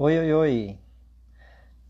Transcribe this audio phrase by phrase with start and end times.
[0.00, 0.78] Oi, oi, oi.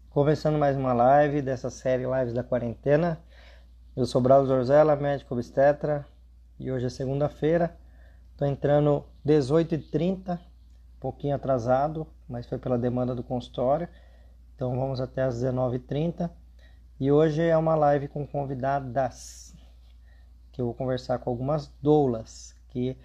[0.08, 3.22] Começando mais uma live dessa série Lives da Quarentena.
[3.94, 6.06] Eu sou Brau Zorzella, médico obstetra,
[6.58, 7.76] e hoje é segunda-feira.
[8.32, 13.86] Estou entrando 18h30, um pouquinho atrasado, mas foi pela demanda do consultório.
[14.54, 16.30] Então vamos até às 19h30.
[16.98, 19.54] E hoje é uma live com convidadas,
[20.50, 22.96] que eu vou conversar com algumas doulas que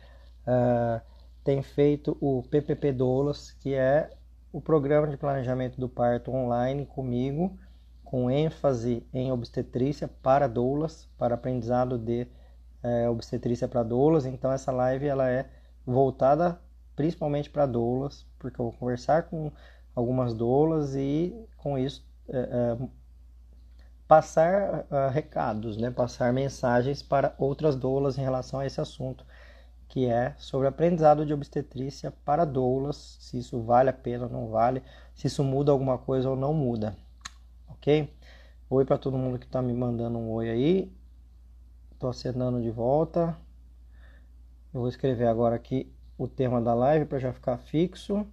[0.47, 1.01] uh,
[1.43, 4.09] têm feito o PPP Doulas, que é
[4.53, 7.57] o programa de planejamento do parto online comigo,
[8.03, 12.27] com ênfase em obstetrícia para doulas, para aprendizado de
[12.83, 14.27] é, obstetrícia para doulas.
[14.27, 15.49] Então essa live ela é
[15.83, 16.61] voltada
[16.95, 19.51] principalmente para doulas, porque eu vou conversar com
[19.95, 22.87] algumas doulas e com isso é, é,
[24.07, 25.89] passar recados, né?
[25.89, 29.25] passar mensagens para outras doulas em relação a esse assunto
[29.87, 34.47] que é sobre aprendizado de obstetrícia para doulas, se isso vale a pena ou não
[34.49, 34.81] vale,
[35.13, 36.95] se isso muda alguma coisa ou não muda,
[37.67, 38.11] ok?
[38.69, 40.91] Oi para todo mundo que está me mandando um oi aí,
[41.91, 43.37] estou acenando de volta.
[44.73, 48.25] Eu vou escrever agora aqui o tema da live para já ficar fixo.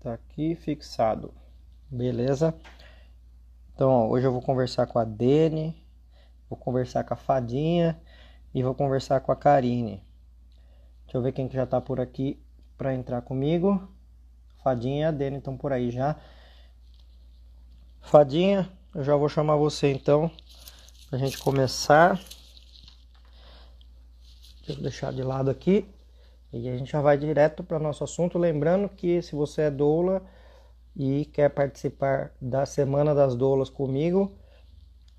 [0.00, 1.32] Tá aqui fixado,
[1.90, 2.54] beleza?
[3.74, 5.85] Então, ó, hoje eu vou conversar com a Dene
[6.48, 8.00] Vou conversar com a Fadinha
[8.54, 10.02] e vou conversar com a Karine.
[11.04, 12.40] Deixa eu ver quem que já está por aqui
[12.76, 13.88] para entrar comigo.
[14.62, 16.16] Fadinha e a Dani estão por aí já.
[18.00, 20.30] Fadinha, eu já vou chamar você então
[21.08, 22.20] para a gente começar.
[24.66, 25.88] Deixa eu deixar de lado aqui.
[26.52, 28.38] E a gente já vai direto para nosso assunto.
[28.38, 30.22] Lembrando que se você é doula
[30.96, 34.36] e quer participar da Semana das Doulas comigo,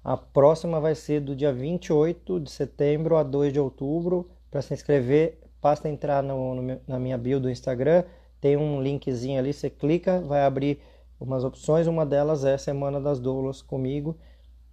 [0.07, 4.29] a próxima vai ser do dia 28 de setembro a 2 de outubro.
[4.49, 8.05] Para se inscrever, basta entrar no, no, na minha bio do Instagram.
[8.39, 10.79] Tem um linkzinho ali, você clica, vai abrir
[11.19, 11.87] umas opções.
[11.87, 14.17] Uma delas é Semana das Doulas comigo.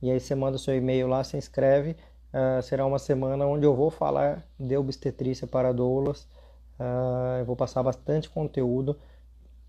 [0.01, 1.97] E aí você manda seu e-mail lá, se inscreve.
[2.33, 6.29] Uh, será uma semana onde eu vou falar de obstetrícia para doulas.
[6.79, 8.97] Uh, eu vou passar bastante conteúdo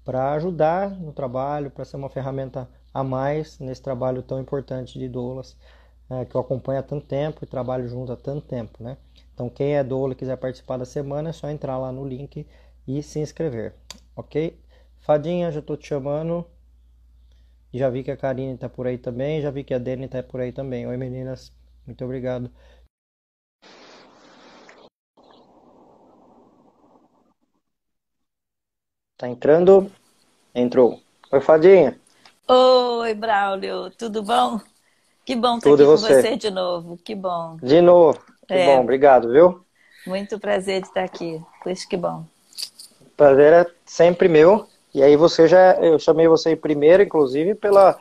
[0.04, 5.10] para ajudar no trabalho, para ser uma ferramenta a mais nesse trabalho tão importante de
[5.10, 5.56] doulas
[6.10, 8.98] é, que eu acompanho há tanto tempo e trabalho junto há tanto tempo, né?
[9.34, 12.48] Então quem é doula e quiser participar da semana é só entrar lá no link
[12.88, 13.74] e se inscrever,
[14.16, 14.58] ok?
[15.02, 16.46] Fadinha, já estou te chamando.
[17.74, 20.24] Já vi que a Karine está por aí também, já vi que a Dani está
[20.24, 20.88] por aí também.
[20.88, 21.52] Oi meninas,
[21.86, 22.50] muito obrigado.
[29.18, 29.92] Tá entrando?
[30.56, 31.02] Entrou.
[31.32, 32.00] Oi, Fadinha.
[32.48, 34.62] Oi, Braulio, tudo bom?
[35.26, 36.14] Que bom estar tudo aqui você.
[36.14, 37.58] com você de novo, que bom.
[37.60, 38.66] De novo, que é.
[38.68, 39.66] bom, obrigado, viu?
[40.06, 42.24] Muito prazer de estar aqui, pois que bom.
[43.18, 44.68] Prazer é sempre meu.
[44.94, 48.00] E aí você já, eu chamei você primeiro, inclusive, pela,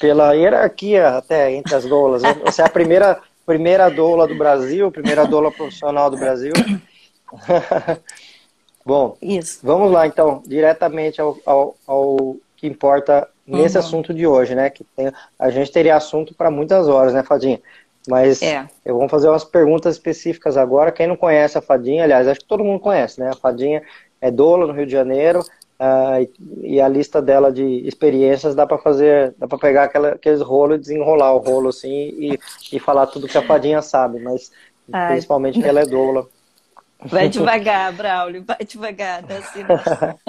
[0.00, 2.22] pela hierarquia até entre as doulas.
[2.46, 6.54] Você é a primeira, primeira doula do Brasil, primeira doula profissional do Brasil.
[8.86, 9.60] Bom, Isso.
[9.62, 13.84] vamos lá então, diretamente ao, ao, ao que importa nesse uhum.
[13.84, 14.70] assunto de hoje, né?
[14.70, 17.60] Que tem, a gente teria assunto para muitas horas, né, Fadinha?
[18.08, 18.66] Mas é.
[18.84, 20.90] eu vou fazer umas perguntas específicas agora.
[20.90, 23.30] Quem não conhece a Fadinha, aliás, acho que todo mundo conhece, né?
[23.30, 23.82] A Fadinha
[24.20, 28.66] é doula no Rio de Janeiro uh, e, e, a lista dela de experiências dá
[28.66, 32.38] para fazer, dá para pegar aquela, aqueles rolos e desenrolar o rolo assim e,
[32.72, 34.50] e falar tudo que a Fadinha sabe, mas
[34.92, 35.12] Ai.
[35.12, 36.26] principalmente que ela é doula.
[37.06, 39.24] Vai devagar, Braulio, vai devagar.
[39.30, 39.64] Assim.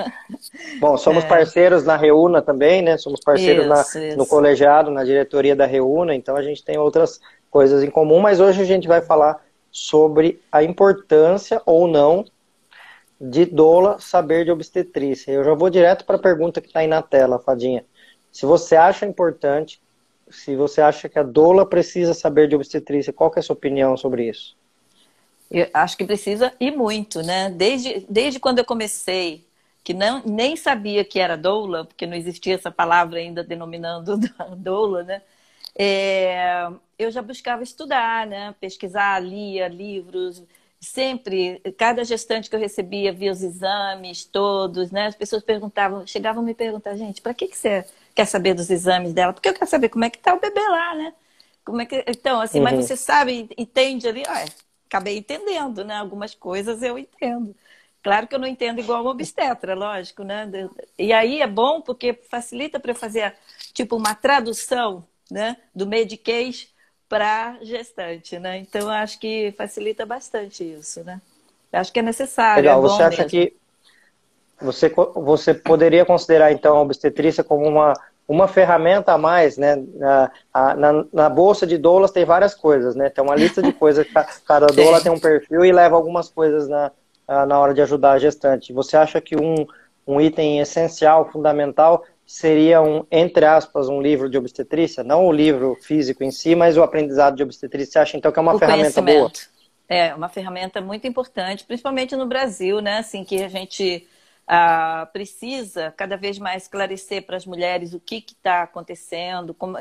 [0.80, 1.28] Bom, somos é.
[1.28, 2.98] parceiros na Reúna também, né?
[2.98, 4.18] Somos parceiros isso, na, isso.
[4.18, 7.20] no colegiado, na diretoria da Reúna, então a gente tem outras
[7.50, 9.42] coisas em comum, mas hoje a gente vai falar
[9.72, 12.26] sobre a importância ou não
[13.20, 15.32] de doula saber de obstetrícia.
[15.32, 17.86] Eu já vou direto para a pergunta que está aí na tela, Fadinha.
[18.32, 19.82] Se você acha importante,
[20.30, 23.96] se você acha que a doula precisa saber de obstetrícia, qual é a sua opinião
[23.96, 24.58] sobre isso?
[25.54, 27.52] Eu acho que precisa e muito, né?
[27.52, 29.46] Desde, desde quando eu comecei,
[29.84, 34.18] que não, nem sabia que era doula, porque não existia essa palavra ainda denominando
[34.58, 35.22] doula, né?
[35.76, 36.68] É,
[36.98, 38.56] eu já buscava estudar, né?
[38.60, 40.44] Pesquisar, lia livros,
[40.80, 45.08] sempre, cada gestante que eu recebia, via os exames todos, né?
[45.08, 47.86] As pessoas perguntavam, chegavam a me perguntar, gente, para que, que você
[48.16, 49.34] quer saber dos exames dela?
[49.34, 51.14] Porque eu quero saber como é que tá o bebê lá, né?
[51.66, 52.04] Como é que...
[52.08, 52.64] Então, assim, uhum.
[52.66, 54.46] mas você sabe, entende ali, ah,
[54.94, 55.96] acabei entendendo, né?
[55.96, 57.56] Algumas coisas eu entendo.
[58.04, 60.48] Claro que eu não entendo igual o obstetra, lógico, né?
[61.00, 63.34] E aí é bom porque facilita para fazer
[63.74, 66.70] tipo uma tradução, né, do Medicaid
[67.10, 68.58] para gestante, né?
[68.58, 71.20] Então acho que facilita bastante isso, né?
[71.72, 72.64] Eu acho que é necessário.
[72.64, 73.30] Legal, é você acha mesmo.
[73.30, 73.54] que
[74.62, 77.94] você, você poderia considerar então a obstetrícia como uma,
[78.28, 79.84] uma ferramenta a mais, né?
[79.96, 80.32] Na,
[80.76, 83.10] na, na bolsa de doulas tem várias coisas, né?
[83.10, 84.08] Tem uma lista de coisas,
[84.46, 86.92] cada doula tem um perfil e leva algumas coisas na,
[87.28, 88.74] na hora de ajudar a gestante.
[88.74, 89.68] Você acha que um,
[90.08, 95.04] um item essencial, fundamental, seria um, entre aspas, um livro de obstetrícia?
[95.04, 97.92] Não o livro físico em si, mas o aprendizado de obstetrícia.
[97.92, 99.32] Você acha então que é uma o ferramenta boa?
[99.88, 103.00] É, uma ferramenta muito importante, principalmente no Brasil, né?
[103.00, 104.08] Assim, que a gente
[104.48, 109.78] ah, precisa cada vez mais esclarecer para as mulheres o que está acontecendo, como...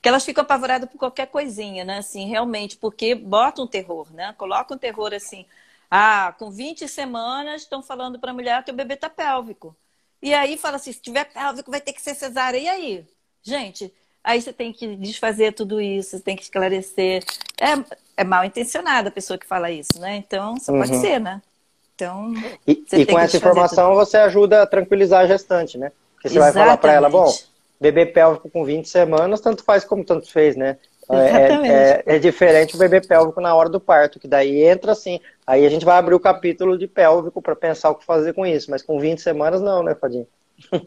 [0.00, 1.98] que elas ficam apavoradas por qualquer coisinha, né?
[1.98, 4.34] Assim, realmente, porque botam um terror, né?
[4.38, 5.46] Colocam um terror assim.
[5.90, 9.76] Ah, com 20 semanas estão falando para a mulher que o bebê está pélvico.
[10.20, 12.58] E aí fala assim, se tiver pélvico vai ter que ser cesárea.
[12.58, 13.06] E aí?
[13.42, 13.92] Gente,
[14.24, 17.22] aí você tem que desfazer tudo isso, você tem que esclarecer.
[17.60, 20.16] É, é mal intencionada a pessoa que fala isso, né?
[20.16, 20.78] Então, só uhum.
[20.80, 21.40] pode ser, né?
[21.96, 22.34] Então.
[22.66, 23.96] E, e com essa informação tudo.
[23.96, 25.90] você ajuda a tranquilizar a gestante, né?
[26.14, 26.54] Porque você Exatamente.
[26.54, 27.32] vai falar para ela, bom,
[27.80, 30.76] bebê pélvico com 20 semanas, tanto faz como tanto fez, né?
[31.08, 34.92] É, é, é, é, diferente o bebê pélvico na hora do parto, que daí entra
[34.92, 35.20] assim.
[35.46, 38.44] Aí a gente vai abrir o capítulo de pélvico para pensar o que fazer com
[38.44, 40.26] isso, mas com 20 semanas não, né, Fadinha?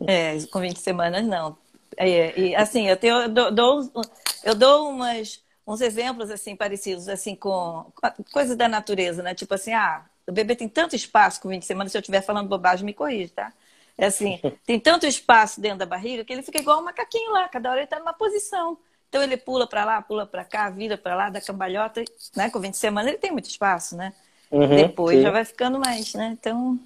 [0.08, 1.58] É, com 20 semanas não.
[1.98, 3.92] É, e assim, eu, tenho, eu dou, dou,
[4.44, 7.86] eu dou umas, uns exemplos assim parecidos assim com
[8.34, 9.34] coisas da natureza, né?
[9.34, 12.48] Tipo assim, ah, o bebê tem tanto espaço com 20 semanas, se eu estiver falando
[12.48, 13.54] bobagem, me corrija, tá?
[13.98, 17.48] É assim, tem tanto espaço dentro da barriga que ele fica igual um macaquinho lá,
[17.48, 18.78] cada hora ele está numa posição.
[19.10, 22.04] Então ele pula para lá, pula para cá, vira para lá, dá cambalhota,
[22.36, 22.50] né?
[22.52, 24.14] Com 20 semanas ele tem muito espaço, né?
[24.52, 25.24] Uhum, Depois sim.
[25.24, 26.36] já vai ficando mais, né?
[26.40, 26.80] Então,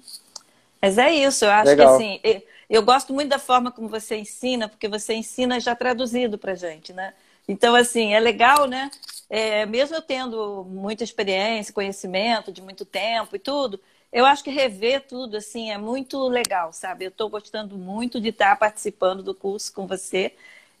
[0.80, 1.46] mas é isso.
[1.46, 1.98] Eu acho Legal.
[1.98, 6.36] que assim, eu, gosto muito da forma como você ensina, porque você ensina já traduzido
[6.36, 7.14] para gente, né?
[7.48, 8.90] Então, assim, é legal, né?
[9.36, 13.80] É, mesmo eu tendo muita experiência, conhecimento de muito tempo e tudo,
[14.12, 17.04] eu acho que rever tudo, assim, é muito legal, sabe?
[17.04, 20.34] Eu estou gostando muito de estar participando do curso com você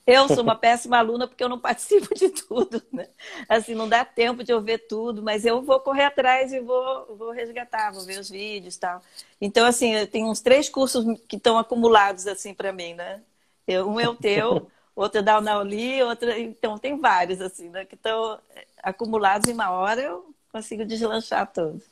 [0.06, 3.08] eu sou uma péssima aluna porque eu não participo de tudo, né?
[3.48, 7.16] Assim, não dá tempo de eu ver tudo, mas eu vou correr atrás e vou,
[7.16, 9.02] vou resgatar, vou ver os vídeos e tal.
[9.40, 13.22] Então, assim, eu tenho uns três cursos que estão acumulados, assim, para mim, né?
[13.66, 16.30] Eu, um é o teu, outro é da Unauli, outro...
[16.30, 17.84] Então, tem vários, assim, né?
[17.84, 18.38] Que estão
[18.82, 21.82] acumulados em uma hora, eu consigo deslanchar todos.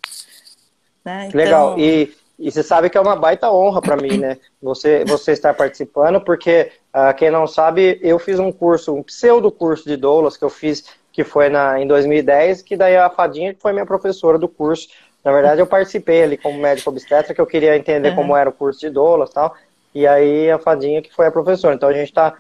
[1.05, 1.27] Né?
[1.29, 1.39] Então...
[1.39, 1.79] Legal.
[1.79, 4.37] E e você sabe que é uma baita honra para mim, né?
[4.61, 9.49] Você, você estar participando, porque uh, quem não sabe, eu fiz um curso, um pseudo
[9.49, 13.55] curso de doulas que eu fiz, que foi na, em 2010, que daí a Fadinha
[13.61, 14.89] foi minha professora do curso.
[15.25, 18.17] Na verdade, eu participei ali como médico obstetra, que eu queria entender uhum.
[18.17, 19.55] como era o curso de doulas e tal.
[19.95, 21.77] E aí a Fadinha que foi a professora.
[21.77, 22.37] Então a gente está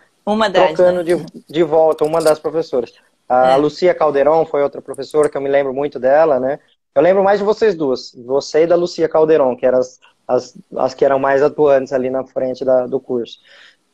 [0.68, 1.04] trocando né?
[1.04, 2.92] de, de volta, uma das professoras.
[3.28, 3.56] A é.
[3.56, 6.58] Lucia Caldeirão foi outra professora que eu me lembro muito dela, né?
[6.94, 9.98] Eu lembro mais de vocês duas, você e da Lucia Calderon, que eram as,
[10.28, 13.38] as, as que eram mais atuantes ali na frente da, do curso.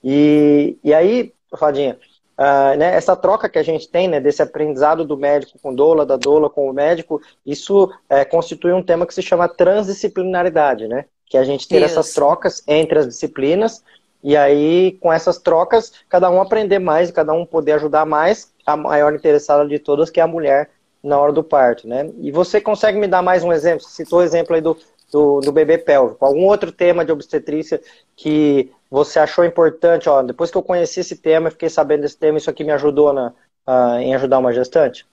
[0.02, 1.96] E, e aí, Fadinha,
[2.36, 6.04] uh, né, essa troca que a gente tem, né, desse aprendizado do médico com doula,
[6.04, 11.04] da doula com o médico, isso é, constitui um tema que se chama transdisciplinaridade, né?
[11.26, 11.84] Que é a gente ter isso.
[11.84, 13.84] essas trocas entre as disciplinas
[14.22, 18.76] e aí, com essas trocas, cada um aprender mais, cada um poder ajudar mais a
[18.76, 20.70] maior interessada de todas, que é a mulher
[21.02, 22.10] na hora do parto, né?
[22.18, 23.84] E você consegue me dar mais um exemplo?
[23.84, 24.76] Você citou o exemplo aí do,
[25.12, 26.24] do, do, bebê pélvico.
[26.24, 27.80] Algum outro tema de obstetrícia
[28.16, 30.08] que você achou importante?
[30.08, 33.12] Ó, depois que eu conheci esse tema, fiquei sabendo desse tema, isso aqui me ajudou
[33.12, 33.32] na,
[33.66, 35.06] uh, em ajudar uma gestante?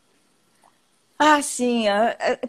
[1.17, 1.85] Ah, sim.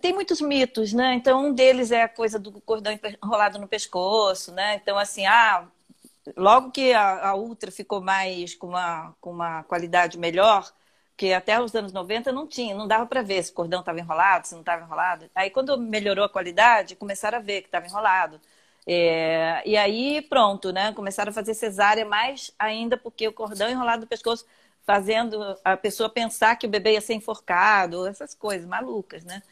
[0.01, 1.15] Tem muitos mitos, né?
[1.15, 4.75] Então, um deles é a coisa do cordão enrolado no pescoço, né?
[4.83, 5.69] Então, assim, ah,
[6.37, 10.71] logo que a, a Ultra ficou mais com uma, com uma qualidade melhor,
[11.11, 13.99] porque até os anos 90 não tinha, não dava para ver se o cordão estava
[14.01, 15.31] enrolado, se não estava enrolado.
[15.35, 18.41] Aí quando melhorou a qualidade, começaram a ver que estava enrolado.
[18.87, 20.93] É, e aí pronto, né?
[20.93, 24.47] Começaram a fazer cesárea mais ainda porque o cordão enrolado no pescoço
[24.87, 29.43] fazendo a pessoa pensar que o bebê ia ser enforcado, essas coisas malucas, né?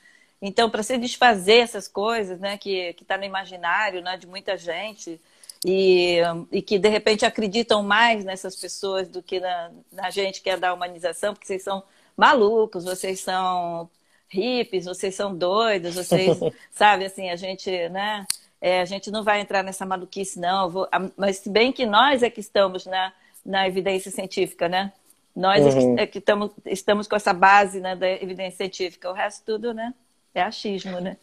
[0.41, 4.57] Então, para se desfazer essas coisas, né, que que está no imaginário, né, de muita
[4.57, 5.21] gente,
[5.65, 6.19] e,
[6.53, 10.57] e que de repente acreditam mais nessas pessoas do que na, na gente que é
[10.57, 11.83] da humanização, porque vocês são
[12.17, 13.89] malucos, vocês são
[14.29, 16.39] hippies, vocês são doidos, vocês,
[16.71, 18.27] sabe, assim, a gente, né,
[18.61, 22.23] é, a gente não vai entrar nessa maluquice, não, vou, mas se bem que nós
[22.23, 23.13] é que estamos na,
[23.45, 24.93] na evidência científica, né?
[25.35, 25.99] Nós uhum.
[25.99, 29.93] é que estamos, estamos com essa base né, da evidência científica, o resto tudo, né,
[30.35, 31.17] é achismo, né?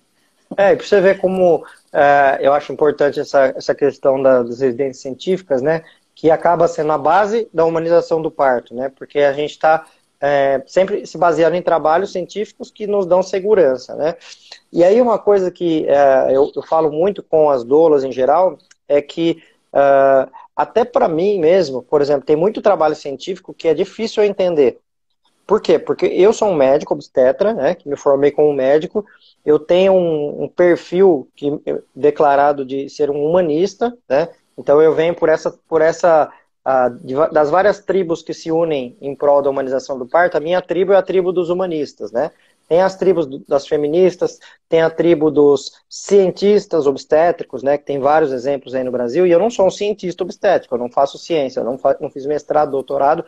[0.58, 4.62] É, e para você ver como é, eu acho importante essa, essa questão da, das
[4.62, 5.84] evidências científicas, né?
[6.14, 8.90] Que acaba sendo a base da humanização do parto, né?
[8.90, 9.86] Porque a gente está
[10.20, 14.16] é, sempre se baseando em trabalhos científicos que nos dão segurança, né?
[14.72, 18.58] E aí uma coisa que é, eu, eu, falo muito com as doulas em geral
[18.88, 19.42] é que
[19.74, 24.30] uh, até para mim mesmo, por exemplo, tem muito trabalho científico que é difícil eu
[24.30, 24.80] entender.
[25.52, 25.78] Por quê?
[25.78, 29.06] Porque eu sou um médico obstetra, né, que me formei como médico,
[29.46, 31.52] eu tenho um, um perfil que,
[31.94, 36.32] declarado de ser um humanista, né, então eu venho por essa, por essa
[37.34, 40.94] das várias tribos que se unem em prol da humanização do parto, a minha tribo
[40.94, 42.32] é a tribo dos humanistas, né?
[42.70, 44.40] Tem as tribos das feministas,
[44.70, 47.78] tem a tribo dos cientistas obstétricos, né?
[47.78, 50.80] Que tem vários exemplos aí no Brasil, e eu não sou um cientista obstétrico, eu
[50.80, 53.26] não faço ciência, eu não, fa não fiz mestrado, doutorado,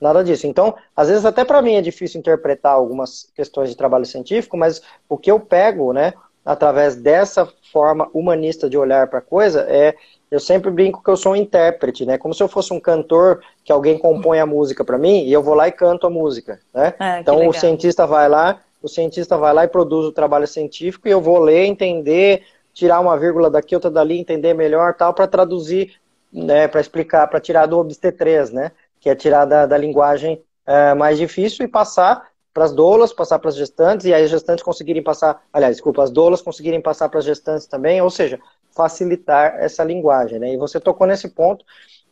[0.00, 0.46] nada disso.
[0.46, 4.82] Então, às vezes até para mim é difícil interpretar algumas questões de trabalho científico, mas
[5.08, 6.14] o que eu pego, né?
[6.44, 9.94] Através dessa forma humanista de olhar para a coisa é
[10.34, 12.18] eu sempre brinco que eu sou um intérprete, né?
[12.18, 15.42] Como se eu fosse um cantor que alguém compõe a música para mim e eu
[15.42, 16.92] vou lá e canto a música, né?
[16.98, 21.06] Ah, então o cientista vai lá, o cientista vai lá e produz o trabalho científico
[21.06, 25.28] e eu vou ler, entender, tirar uma vírgula daqui, outra dali, entender melhor, tal, para
[25.28, 25.94] traduzir,
[26.32, 26.66] né?
[26.66, 28.72] Para explicar, para tirar do obstetrês, né?
[29.04, 33.38] Que é tirar da, da linguagem é, mais difícil e passar para as doulas, passar
[33.38, 37.10] para as gestantes, e aí as gestantes conseguirem passar, aliás, desculpa, as doulas conseguirem passar
[37.10, 38.40] para as gestantes também, ou seja,
[38.74, 40.38] facilitar essa linguagem.
[40.38, 40.54] Né?
[40.54, 41.66] E você tocou nesse ponto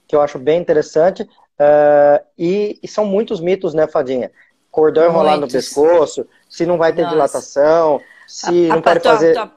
[0.07, 4.31] que eu acho bem interessante, uh, e, e, são muitos mitos, né, Fadinha?
[4.71, 7.15] Cordão enrolado no pescoço, se não vai ter Nossa.
[7.15, 9.33] dilatação, se a, não a, pode fazer...
[9.33, 9.51] Tua,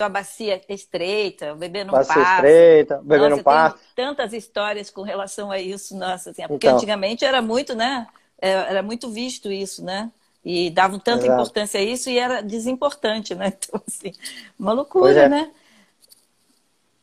[0.00, 2.36] tua bacia estreita, o bebê não bacia passa.
[2.36, 3.78] estreita, o bebê Nossa, não passa.
[3.94, 8.06] tantas histórias com relação a isso, nossa, assim, porque então, antigamente era muito, né,
[8.40, 10.10] é, era muito visto isso, né?
[10.42, 11.34] E davam tanta Exato.
[11.34, 13.52] importância a isso e era desimportante, né?
[13.60, 14.12] Então, assim,
[14.58, 15.28] uma loucura, é.
[15.28, 15.50] né?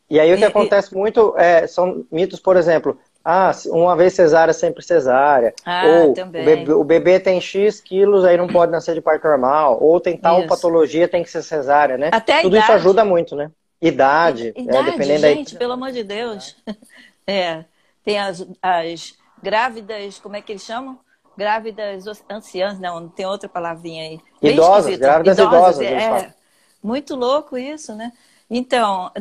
[0.10, 0.98] E aí o que e, acontece e...
[0.98, 5.54] muito é, são mitos, por exemplo, ah, uma vez cesárea, sempre cesárea.
[5.66, 9.28] Ah, ou o bebê, o bebê, tem X quilos, aí não pode nascer de parto
[9.28, 9.78] normal.
[9.82, 10.48] Ou tem tal isso.
[10.48, 12.10] patologia, tem que ser cesárea, né?
[12.14, 12.64] Até Tudo idade.
[12.64, 13.52] isso ajuda muito, né?
[13.82, 14.54] Idade.
[14.56, 15.60] É, idade, é, dependendo gente, da...
[15.60, 16.56] pelo amor de Deus.
[17.30, 17.66] É,
[18.06, 20.98] tem as, as grávidas, como é que eles chamam?
[21.38, 24.20] grávidas anciãs, não, tem outra palavrinha aí.
[24.42, 25.82] idosas, grávidas idosas.
[25.82, 26.34] idosas é,
[26.82, 28.12] muito louco isso, né?
[28.50, 29.12] Então,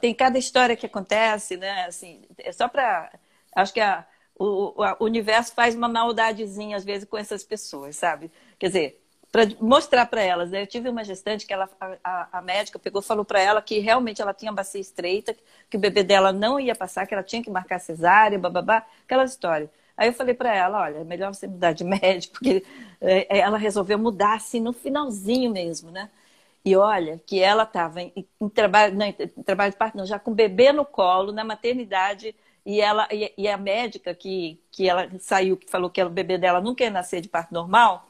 [0.00, 1.84] tem cada história que acontece, né?
[1.86, 3.10] Assim, é só para.
[3.54, 4.06] Acho que a,
[4.38, 8.30] o, o, universo faz uma maldadezinha às vezes com essas pessoas, sabe?
[8.58, 9.00] Quer dizer,
[9.30, 10.50] para mostrar para elas.
[10.50, 10.62] Né?
[10.62, 11.68] Eu tive uma gestante que ela,
[12.02, 15.36] a, a médica pegou falou para ela que realmente ela tinha bacia estreita,
[15.68, 19.24] que o bebê dela não ia passar, que ela tinha que marcar cesárea, bababá, aquela
[19.24, 19.70] história.
[19.96, 22.64] Aí eu falei para ela, olha, é melhor você mudar de médico, porque
[23.00, 26.08] é, é, ela resolveu mudar assim no finalzinho mesmo, né?
[26.64, 30.18] E olha, que ela estava em, em, trabalho, não, em trabalho de parto, não, já
[30.18, 32.34] com o bebê no colo, na maternidade,
[32.68, 36.36] e ela e, e, a médica que, que ela saiu, que falou que o bebê
[36.36, 38.06] dela nunca ia nascer de parto normal,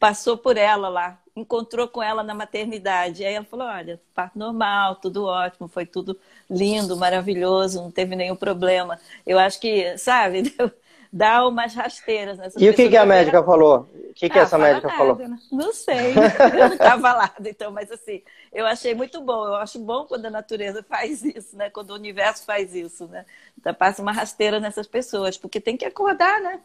[0.00, 3.24] passou por ela lá, encontrou com ela na maternidade.
[3.24, 6.18] Aí ela falou: olha, parto normal, tudo ótimo, foi tudo
[6.50, 8.98] lindo, maravilhoso, não teve nenhum problema.
[9.24, 10.52] Eu acho que, sabe,
[11.12, 12.38] dá umas rasteiras.
[12.38, 13.88] Nessa e o que, que a médica falou?
[14.10, 15.16] O que, que ah, essa médica nada, falou?
[15.16, 15.38] Né?
[15.50, 16.12] Não sei,
[16.54, 18.22] eu não estava lá, então, mas assim,
[18.52, 19.46] eu achei muito bom.
[19.46, 21.70] Eu acho bom quando a natureza faz isso, né?
[21.70, 23.24] Quando o universo faz isso, né?
[23.58, 26.60] Então, passa uma rasteira nessas pessoas, porque tem que acordar, né?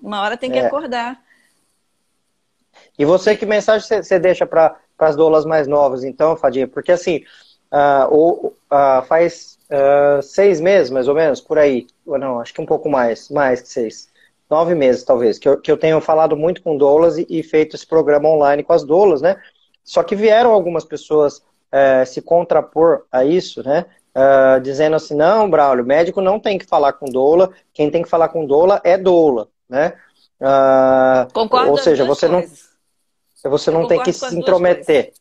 [0.00, 0.66] Uma hora tem que é.
[0.66, 1.22] acordar.
[2.98, 6.68] E você, que mensagem você deixa para as doulas mais novas, então, Fadinha?
[6.68, 7.24] Porque assim,
[7.76, 11.86] uh, o, uh, faz Uh, seis meses, mais ou menos, por aí.
[12.06, 14.08] Ou não, acho que um pouco mais, mais que seis.
[14.48, 17.74] Nove meses, talvez, que eu, que eu tenho falado muito com doulas e, e feito
[17.74, 19.36] esse programa online com as doulas, né?
[19.82, 23.86] Só que vieram algumas pessoas uh, se contrapor a isso, né?
[24.14, 28.08] Uh, dizendo assim, não, Braulio, médico não tem que falar com doula, quem tem que
[28.08, 29.94] falar com doula é doula, né?
[30.40, 32.70] Uh, concordo ou seja, você coisas.
[33.42, 35.12] não, você não tem que se intrometer.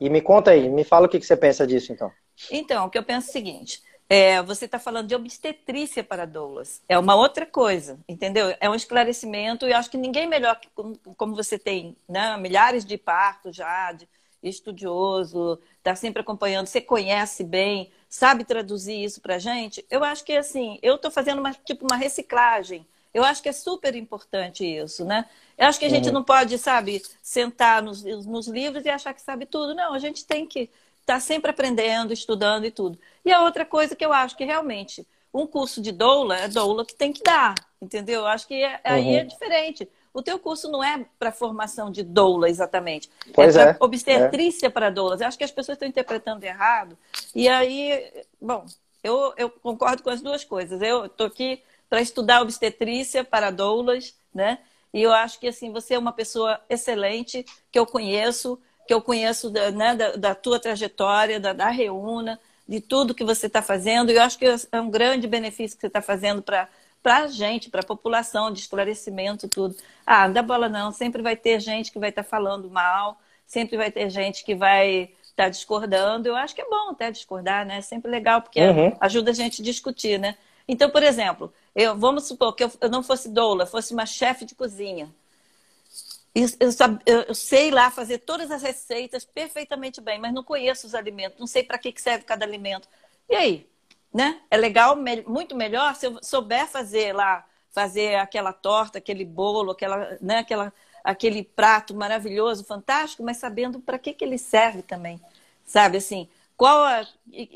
[0.00, 2.10] E me conta aí, me fala o que, que você pensa disso, então.
[2.50, 6.26] Então, o que eu penso é o seguinte: é, você está falando de obstetrícia para
[6.26, 6.82] doulas.
[6.88, 8.54] É uma outra coisa, entendeu?
[8.58, 10.68] É um esclarecimento e acho que ninguém melhor, que,
[11.16, 14.08] como você tem né, milhares de partos já, de
[14.42, 19.84] estudioso, está sempre acompanhando, você conhece bem, sabe traduzir isso para gente.
[19.88, 22.86] Eu acho que assim, eu estou fazendo uma, tipo uma reciclagem.
[23.12, 25.26] Eu acho que é super importante isso, né?
[25.58, 26.14] Eu acho que a gente uhum.
[26.14, 29.74] não pode, sabe, sentar nos, nos livros e achar que sabe tudo.
[29.74, 32.98] Não, a gente tem que está sempre aprendendo, estudando e tudo.
[33.24, 36.84] E a outra coisa que eu acho que realmente um curso de doula é doula
[36.84, 38.20] que tem que dar, entendeu?
[38.20, 39.26] Eu acho que é, aí é uhum.
[39.26, 39.88] diferente.
[40.12, 43.08] O teu curso não é para formação de doula exatamente.
[43.32, 43.76] Pois é para é.
[43.80, 44.70] obstetrícia é.
[44.70, 45.20] para doulas.
[45.20, 46.98] Eu acho que as pessoas estão interpretando errado.
[47.34, 48.66] E aí, bom,
[49.02, 50.82] eu, eu concordo com as duas coisas.
[50.82, 54.58] Eu estou aqui para estudar obstetrícia para doulas, né?
[54.94, 59.02] E eu acho que assim você é uma pessoa excelente, que eu conheço, que eu
[59.02, 64.10] conheço né, da, da, tua trajetória, da, da Reúna, de tudo que você está fazendo.
[64.10, 66.68] E eu acho que é um grande benefício que você está fazendo para
[67.02, 69.74] para a gente, para a população, de esclarecimento, tudo.
[70.06, 73.18] Ah, não dá bola não, sempre vai ter gente que vai estar tá falando mal,
[73.46, 76.28] sempre vai ter gente que vai estar tá discordando.
[76.28, 77.78] Eu acho que é bom até discordar, né?
[77.78, 78.94] É sempre legal, porque uhum.
[79.00, 80.36] ajuda a gente a discutir, né?
[80.70, 84.44] Então, por exemplo, eu, vamos supor que eu, eu não fosse doula, fosse uma chefe
[84.44, 85.12] de cozinha.
[86.32, 90.94] Eu, eu, eu, sei lá fazer todas as receitas perfeitamente bem, mas não conheço os
[90.94, 92.86] alimentos, não sei para que serve cada alimento.
[93.28, 93.66] E aí?
[94.14, 94.40] Né?
[94.48, 94.96] É legal,
[95.26, 100.72] muito melhor se eu souber fazer lá, fazer aquela torta, aquele bolo, aquela, né, aquela,
[101.02, 105.20] aquele prato maravilhoso, fantástico, mas sabendo para que, que ele serve também.
[105.66, 107.04] Sabe assim, qual a,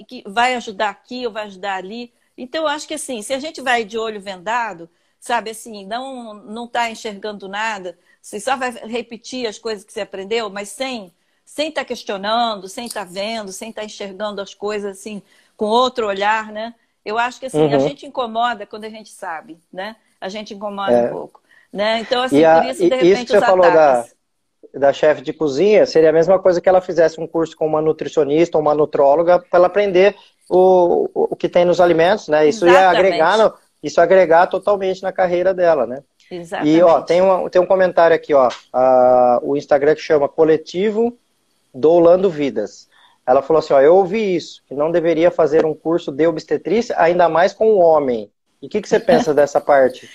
[0.09, 2.13] que vai ajudar aqui ou vai ajudar ali.
[2.37, 4.89] Então, eu acho que assim, se a gente vai de olho vendado,
[5.21, 10.01] sabe assim, não não está enxergando nada, você só vai repetir as coisas que você
[10.01, 11.13] aprendeu, mas sem
[11.45, 15.23] sem estar tá questionando, sem estar tá vendo, sem estar tá enxergando as coisas assim
[15.57, 16.75] com outro olhar, né?
[17.05, 17.75] Eu acho que assim, uhum.
[17.75, 19.97] a gente incomoda quando a gente sabe, né?
[20.21, 21.07] A gente incomoda é.
[21.07, 21.43] um pouco.
[21.73, 21.99] Né?
[21.99, 24.07] Então, assim, a, por isso, de repente, isso que você falou da,
[24.73, 27.83] da chefe de cozinha, seria a mesma coisa que ela fizesse um curso com uma
[27.83, 30.17] nutricionista ou uma nutróloga para ela aprender
[30.49, 32.47] o, o que tem nos alimentos, né?
[32.47, 32.95] Isso Exatamente.
[32.95, 36.03] ia agregar, no, isso agregar totalmente na carreira dela, né?
[36.31, 36.77] Exatamente.
[36.77, 41.17] E, ó, tem, uma, tem um comentário aqui, ó, a, o Instagram que chama Coletivo
[41.73, 42.89] Doulando Vidas.
[43.27, 46.95] Ela falou assim, ó, eu ouvi isso, que não deveria fazer um curso de obstetrícia,
[46.99, 48.31] ainda mais com um homem.
[48.61, 50.09] E o que, que você pensa dessa parte?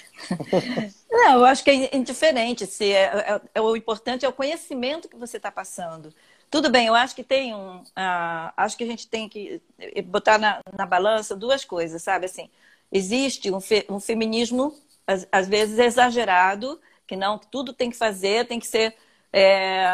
[1.09, 2.65] Não, eu acho que é indiferente.
[2.65, 6.13] Se é, é, é o importante é o conhecimento que você está passando.
[6.49, 7.81] Tudo bem, eu acho que tem um.
[7.81, 9.61] Uh, acho que a gente tem que
[10.05, 12.25] botar na, na balança duas coisas, sabe?
[12.25, 12.49] Assim,
[12.91, 14.73] existe um, fe, um feminismo,
[15.05, 18.95] às, às, vezes, exagerado, que não tudo tem que fazer, tem que ser
[19.31, 19.85] é,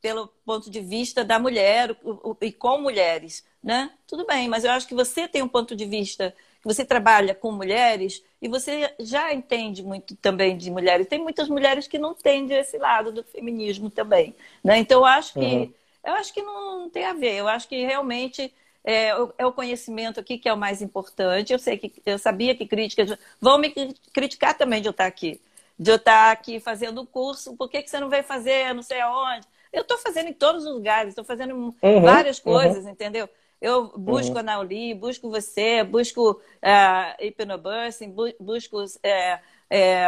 [0.00, 1.96] pelo ponto de vista da mulher
[2.40, 3.90] e com mulheres, né?
[4.06, 7.34] Tudo bem, mas eu acho que você tem um ponto de vista que você trabalha
[7.34, 11.06] com mulheres e você já entende muito também de mulheres.
[11.06, 14.78] Tem muitas mulheres que não entendem esse lado do feminismo também, né?
[14.78, 15.72] Então eu acho que uhum.
[16.04, 17.34] Eu acho que não, tem a ver.
[17.34, 18.52] Eu acho que realmente
[18.84, 21.52] é, é, o conhecimento aqui que é o mais importante.
[21.52, 23.72] Eu sei que eu sabia que críticas vão me
[24.12, 25.40] criticar também de eu estar aqui
[25.78, 28.82] de eu estar aqui fazendo o curso, por que, que você não vai fazer não
[28.82, 29.46] sei aonde?
[29.72, 32.44] Eu estou fazendo em todos os lugares, estou fazendo uhum, várias uhum.
[32.44, 32.90] coisas, uhum.
[32.90, 33.28] entendeu?
[33.60, 34.38] Eu busco uhum.
[34.38, 39.40] a Nauli, busco você, busco uh, bu busco é,
[39.70, 40.06] é,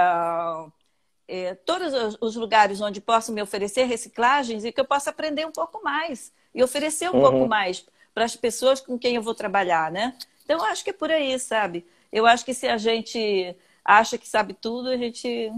[1.28, 5.52] é, todos os lugares onde posso me oferecer reciclagens e que eu possa aprender um
[5.52, 7.48] pouco mais e oferecer um pouco uhum.
[7.48, 7.84] mais
[8.14, 10.14] para as pessoas com quem eu vou trabalhar, né?
[10.44, 11.84] Então, eu acho que é por aí, sabe?
[12.12, 15.52] Eu acho que se a gente acha que sabe tudo, a gente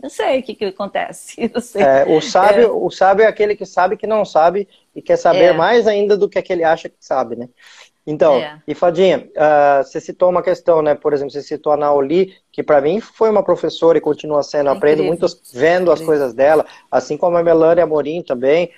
[0.00, 1.36] não sei o que, que acontece.
[1.76, 2.70] É, o, sábio, é.
[2.70, 5.52] o sábio é aquele que sabe que não sabe e quer saber é.
[5.52, 7.48] mais ainda do que aquele acha que sabe, né?
[8.04, 8.60] Então, é.
[8.66, 10.94] e Fadinha, uh, você citou uma questão, né?
[10.94, 14.68] Por exemplo, você citou a Naoli, que para mim foi uma professora e continua sendo.
[14.68, 18.70] É aprendo muito vendo as coisas dela, assim como a Melania Amorim também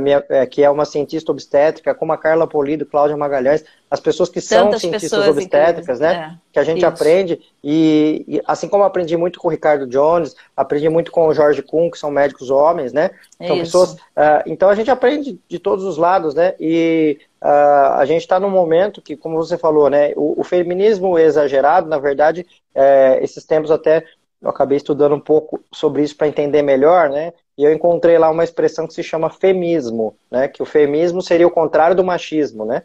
[0.00, 4.28] minha, é, que é uma cientista obstétrica, como a Carla Polido, Cláudia Magalhães, as pessoas
[4.28, 6.12] que Tantas são cientistas obstétricas, né?
[6.12, 6.86] É, que a gente isso.
[6.86, 11.34] aprende, e, e, assim como aprendi muito com o Ricardo Jones, aprendi muito com o
[11.34, 13.10] Jorge Kuhn, que são médicos homens, né?
[13.38, 13.64] São isso.
[13.64, 13.92] pessoas.
[13.92, 16.54] Uh, então a gente aprende de todos os lados, né?
[16.58, 20.12] E uh, a gente está num momento que, como você falou, né?
[20.16, 24.04] O, o feminismo exagerado, na verdade, é, esses tempos até
[24.40, 27.32] eu acabei estudando um pouco sobre isso para entender melhor, né?
[27.58, 30.48] E eu encontrei lá uma expressão que se chama femismo, né?
[30.48, 32.82] Que o feminismo seria o contrário do machismo, né?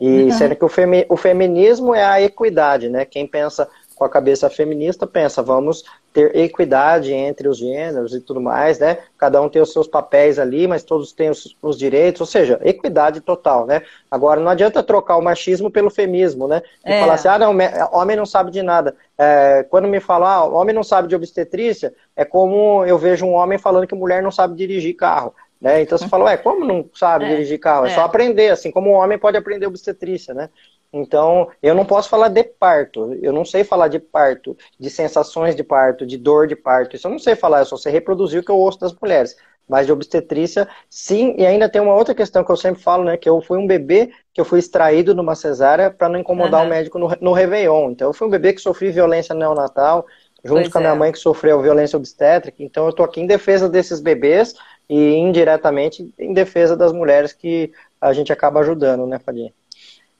[0.00, 0.30] E uhum.
[0.32, 3.04] sendo que o, femi o feminismo é a equidade, né?
[3.04, 5.82] Quem pensa com a cabeça feminista pensa, vamos
[6.12, 8.98] ter equidade entre os gêneros e tudo mais, né?
[9.16, 12.60] Cada um tem os seus papéis ali, mas todos têm os, os, direitos, ou seja,
[12.62, 13.82] equidade total, né?
[14.10, 16.62] Agora, não adianta trocar o machismo pelo feminismo, né?
[16.84, 17.00] E é.
[17.00, 17.56] falar assim, ah, não,
[17.90, 18.94] homem não sabe de nada.
[19.16, 23.32] É, quando me falam, ah, homem não sabe de obstetrícia, é como eu vejo um
[23.32, 25.34] homem falando que mulher não sabe dirigir carro.
[25.58, 25.80] Né?
[25.80, 27.86] Então você fala, ué, como não sabe é, dirigir carro?
[27.86, 30.50] É, é, só aprender, assim como um homem pode aprender obstetrícia, né?
[30.92, 35.54] Então, eu não posso falar de parto, eu não sei falar de parto, de sensações
[35.54, 38.40] de parto, de dor de parto, isso eu não sei falar, eu só sei reproduzir
[38.40, 39.36] o que eu ouço das mulheres.
[39.68, 43.16] Mas de obstetrícia, sim, e ainda tem uma outra questão que eu sempre falo, né,
[43.16, 46.66] que eu fui um bebê que eu fui extraído numa cesárea para não incomodar uhum.
[46.66, 47.90] o médico no, no Réveillon.
[47.90, 50.06] Então, eu fui um bebê que sofri violência neonatal,
[50.44, 50.96] junto pois com a minha é.
[50.96, 52.62] mãe que sofreu violência obstétrica.
[52.62, 54.54] Então, eu tô aqui em defesa desses bebês
[54.88, 59.52] e indiretamente em defesa das mulheres que a gente acaba ajudando, né, Fadinha?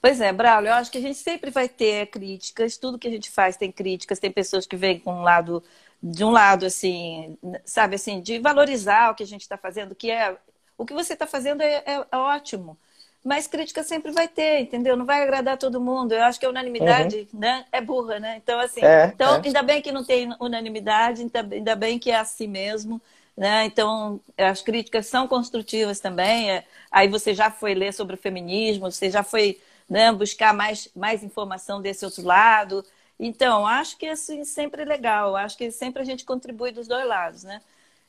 [0.07, 3.11] Pois é, Braulio, eu acho que a gente sempre vai ter críticas, tudo que a
[3.11, 5.65] gente faz tem críticas, tem pessoas que vêm com um lado
[6.01, 10.09] de um lado, assim, sabe, assim, de valorizar o que a gente está fazendo, que
[10.09, 10.37] é
[10.79, 12.79] o que você está fazendo é, é, é, ótimo.
[13.25, 14.97] Mas crítica sempre vai ter, entendeu?
[14.97, 16.13] Não vai agradar todo mundo.
[16.13, 17.41] Eu acho que a unanimidade uhum.
[17.41, 18.37] né, é burra, né?
[18.37, 19.43] Então, assim, é, então, é.
[19.45, 23.03] ainda bem que não tem unanimidade, ainda bem que é assim mesmo.
[23.37, 23.65] Né?
[23.65, 26.49] Então, as críticas são construtivas também.
[26.53, 30.89] É, aí você já foi ler sobre o feminismo, você já foi né, buscar mais,
[30.95, 32.85] mais informação desse outro lado.
[33.19, 35.37] Então, acho que assim, sempre é legal.
[35.37, 37.61] Acho que sempre a gente contribui dos dois lados, né?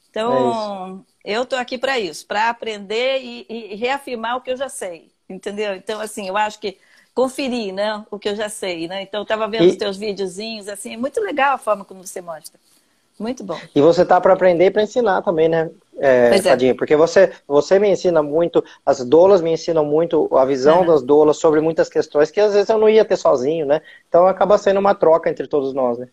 [0.10, 4.58] Então, é eu estou aqui para isso, para aprender e, e, reafirmar o que eu
[4.58, 5.76] já sei, entendeu?
[5.76, 6.78] Então, assim, eu acho que
[7.14, 9.02] conferir, né, o que eu já sei, né?
[9.02, 9.70] Então, eu estava vendo e...
[9.70, 12.60] os teus videozinhos, assim, é muito legal a forma como você mostra.
[13.20, 13.60] Muito bom.
[13.74, 16.42] E você tá para aprender e para ensinar também, né, é, é.
[16.42, 16.76] Tadinho?
[16.76, 20.86] Porque você, você me ensina muito, as doulas me ensinam muito a visão uhum.
[20.86, 23.82] das doulas sobre muitas questões que às vezes eu não ia ter sozinho, né?
[24.08, 26.08] Então acaba sendo uma troca entre todos nós, né?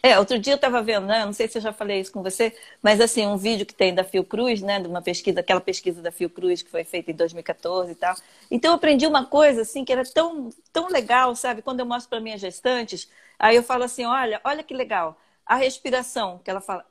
[0.00, 1.24] É, outro dia eu estava vendo, né?
[1.24, 3.92] Não sei se eu já falei isso com você, mas assim, um vídeo que tem
[3.92, 4.78] da Fiocruz, né?
[4.78, 8.14] De uma pesquisa, aquela pesquisa da Fiocruz que foi feita em 2014 e tal.
[8.48, 11.62] Então eu aprendi uma coisa assim que era tão, tão legal, sabe?
[11.62, 15.56] Quando eu mostro para minhas gestantes, aí eu falo assim, olha, olha que legal a
[15.56, 16.84] respiração, que ela fala,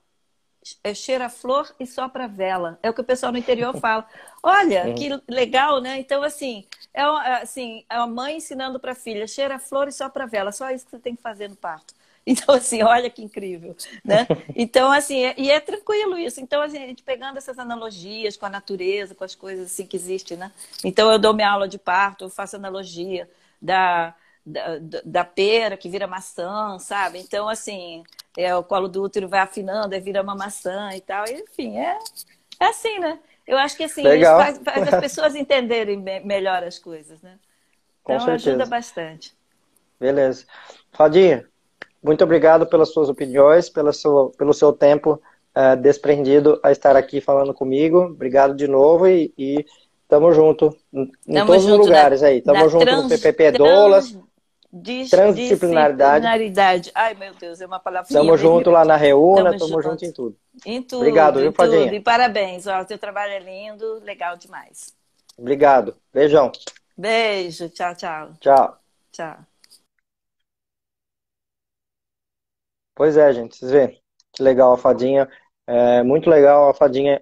[0.84, 2.80] é cheira a flor e sopra vela.
[2.82, 4.06] É o que o pessoal no interior fala.
[4.42, 6.00] Olha, que legal, né?
[6.00, 9.88] Então, assim, é, é assim, é uma mãe ensinando para a filha, cheira a flor
[9.88, 10.52] e sopra vela.
[10.52, 11.94] Só isso que você tem que fazer no parto.
[12.30, 14.28] Então, assim, olha que incrível, né?
[14.54, 16.42] Então, assim, é, e é tranquilo isso.
[16.42, 19.96] Então, assim, a gente pegando essas analogias com a natureza, com as coisas assim que
[19.96, 20.52] existem, né?
[20.84, 23.30] Então, eu dou minha aula de parto, eu faço analogia
[23.62, 24.14] da,
[24.48, 27.20] da, da pera que vira maçã, sabe?
[27.20, 28.04] Então, assim,
[28.38, 31.26] é, o colo do útero vai afinando, aí vira uma maçã e tal.
[31.28, 31.98] E, enfim, é,
[32.60, 33.20] é assim, né?
[33.46, 34.40] Eu acho que assim, Legal.
[34.40, 37.38] Faz, faz, as pessoas entenderem melhor as coisas, né?
[38.04, 39.34] Então ajuda bastante.
[40.00, 40.46] Beleza.
[40.92, 41.46] Fadinha,
[42.02, 45.22] muito obrigado pelas suas opiniões, pela sua, pelo seu tempo
[45.56, 48.00] uh, desprendido a estar aqui falando comigo.
[48.00, 49.66] Obrigado de novo e, e
[50.08, 52.42] tamo junto em tamo todos junto os lugares na, aí.
[52.42, 54.18] Tamo junto trans, no PPP Dolas.
[54.82, 56.22] Dis, disciplinaridade.
[56.22, 56.92] disciplinaridade.
[56.94, 58.08] Ai, meu Deus, é uma palavra.
[58.12, 60.38] Tamo junto lá na Reúna, tamo, junto em tudo.
[60.66, 61.00] Em tudo.
[61.00, 61.94] Obrigado, viu, Fadinha?
[61.94, 64.96] E parabéns, ó, o teu trabalho é lindo, legal demais.
[65.38, 65.96] Obrigado.
[66.14, 66.52] Beijão.
[66.98, 68.32] Beijo, tchau, tchau.
[68.40, 68.78] Tchau.
[69.12, 69.38] Tchau.
[72.96, 74.02] Pois é, gente, vocês vêem
[74.34, 75.28] que legal a Fadinha.
[75.66, 77.22] É muito legal a Fadinha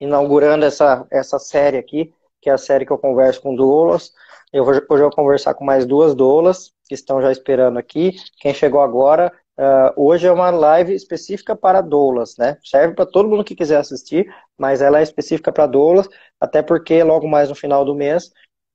[0.00, 4.12] inaugurando essa, essa série aqui, que é a série que eu converso com doulas.
[4.52, 8.16] Eu vou, hoje eu vou conversar com mais duas doulas que estão já esperando aqui.
[8.40, 12.56] Quem chegou agora, uh, hoje é uma live específica para doulas, né?
[12.64, 16.08] Serve para todo mundo que quiser assistir, mas ela é específica para doulas,
[16.40, 18.26] até porque logo mais no final do mês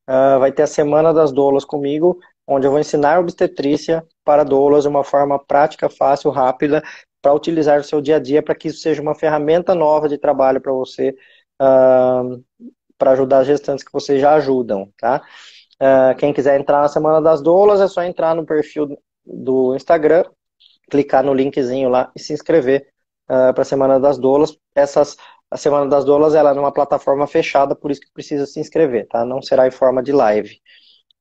[0.10, 4.84] uh, vai ter a Semana das Doulas comigo, onde eu vou ensinar obstetrícia para doulas
[4.84, 6.82] de uma forma prática, fácil, rápida,
[7.22, 10.17] para utilizar no seu dia a dia, para que isso seja uma ferramenta nova de
[10.17, 11.15] trabalho para você,
[11.62, 12.43] uh,
[12.98, 15.22] para ajudar as gestantes que vocês já ajudam, tá?
[15.82, 20.26] Uh, quem quiser entrar na Semana das Doulas, é só entrar no perfil do Instagram,
[20.90, 22.90] clicar no linkzinho lá e se inscrever
[23.26, 24.58] uh, para a Semana das Doulas.
[24.76, 25.18] Essas,
[25.52, 29.08] a Semana das Doulas ela é numa plataforma fechada, por isso que precisa se inscrever,
[29.08, 29.24] tá?
[29.26, 30.60] Não será em forma de live.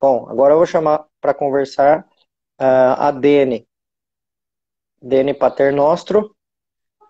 [0.01, 2.01] Bom, agora eu vou chamar para conversar
[2.61, 3.67] uh, a Dene.
[5.01, 6.35] Dene Paternostro.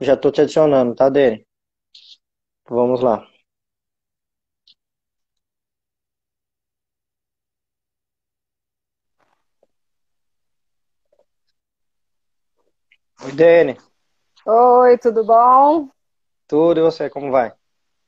[0.01, 1.47] Já estou te adicionando, tá, Dene?
[2.69, 3.27] Vamos lá.
[13.25, 13.77] Oi, Dene.
[14.47, 15.89] Oi, tudo bom?
[16.49, 17.53] Tudo, e você, como vai?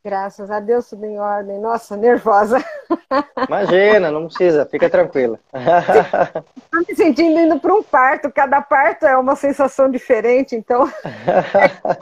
[0.03, 1.61] Graças a Deus, tudo em ordem.
[1.61, 2.65] Nossa, nervosa.
[3.47, 5.39] Imagina, não precisa, fica tranquila.
[6.57, 10.91] Estou me sentindo indo para um parto, cada parto é uma sensação diferente, então.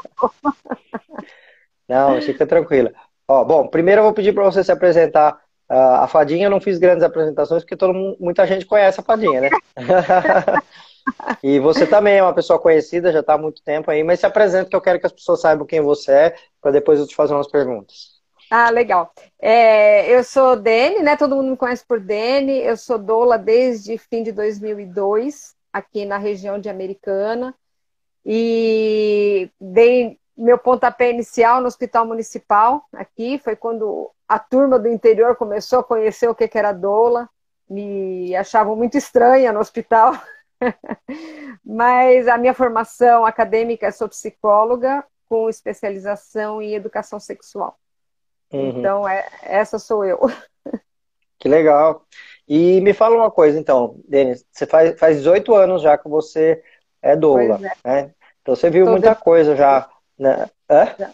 [1.89, 2.93] não, fica tranquila.
[3.27, 5.41] Ó, bom, primeiro eu vou pedir para você se apresentar.
[5.69, 9.03] Uh, a Fadinha eu não fiz grandes apresentações porque todo mundo, muita gente conhece a
[9.03, 9.51] Fadinha, né?
[11.43, 14.27] E você também é uma pessoa conhecida, já está há muito tempo aí, mas se
[14.27, 17.15] apresenta que eu quero que as pessoas saibam quem você é, para depois eu te
[17.15, 18.17] fazer umas perguntas.
[18.51, 19.13] Ah, legal.
[19.41, 21.17] É, eu sou Dene, né?
[21.17, 22.59] Todo mundo me conhece por Dene.
[22.59, 27.55] Eu sou doula desde fim de 2002, aqui na região de Americana.
[28.25, 33.39] E dei meu pontapé inicial no Hospital Municipal, aqui.
[33.39, 37.29] Foi quando a turma do interior começou a conhecer o que era doula.
[37.69, 40.15] Me achavam muito estranha no hospital.
[41.65, 47.77] Mas a minha formação acadêmica, sou psicóloga com especialização em educação sexual.
[48.53, 48.79] Uhum.
[48.79, 50.21] Então, é, essa sou eu.
[51.39, 52.03] Que legal.
[52.49, 56.63] E me fala uma coisa, então, Denis, você faz, faz 18 anos já que você
[57.03, 57.89] é doula, é.
[57.89, 58.11] né?
[58.41, 59.89] Então você viu muita coisa já,
[60.19, 60.49] né?
[60.69, 61.11] É?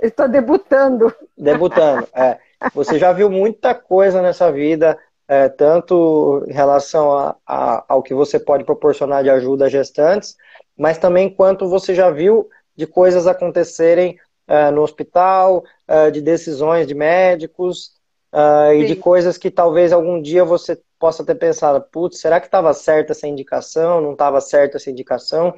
[0.00, 1.14] Estou debutando.
[1.36, 2.38] Debutando, é.
[2.74, 4.98] Você já viu muita coisa nessa vida,
[5.30, 10.36] é, tanto em relação a, a, ao que você pode proporcionar de ajuda a gestantes,
[10.76, 16.84] mas também quanto você já viu de coisas acontecerem é, no hospital, é, de decisões
[16.84, 17.92] de médicos
[18.32, 22.46] é, e de coisas que talvez algum dia você possa ter pensado, putz, será que
[22.46, 24.00] estava certa essa indicação?
[24.00, 25.54] Não estava certa essa indicação?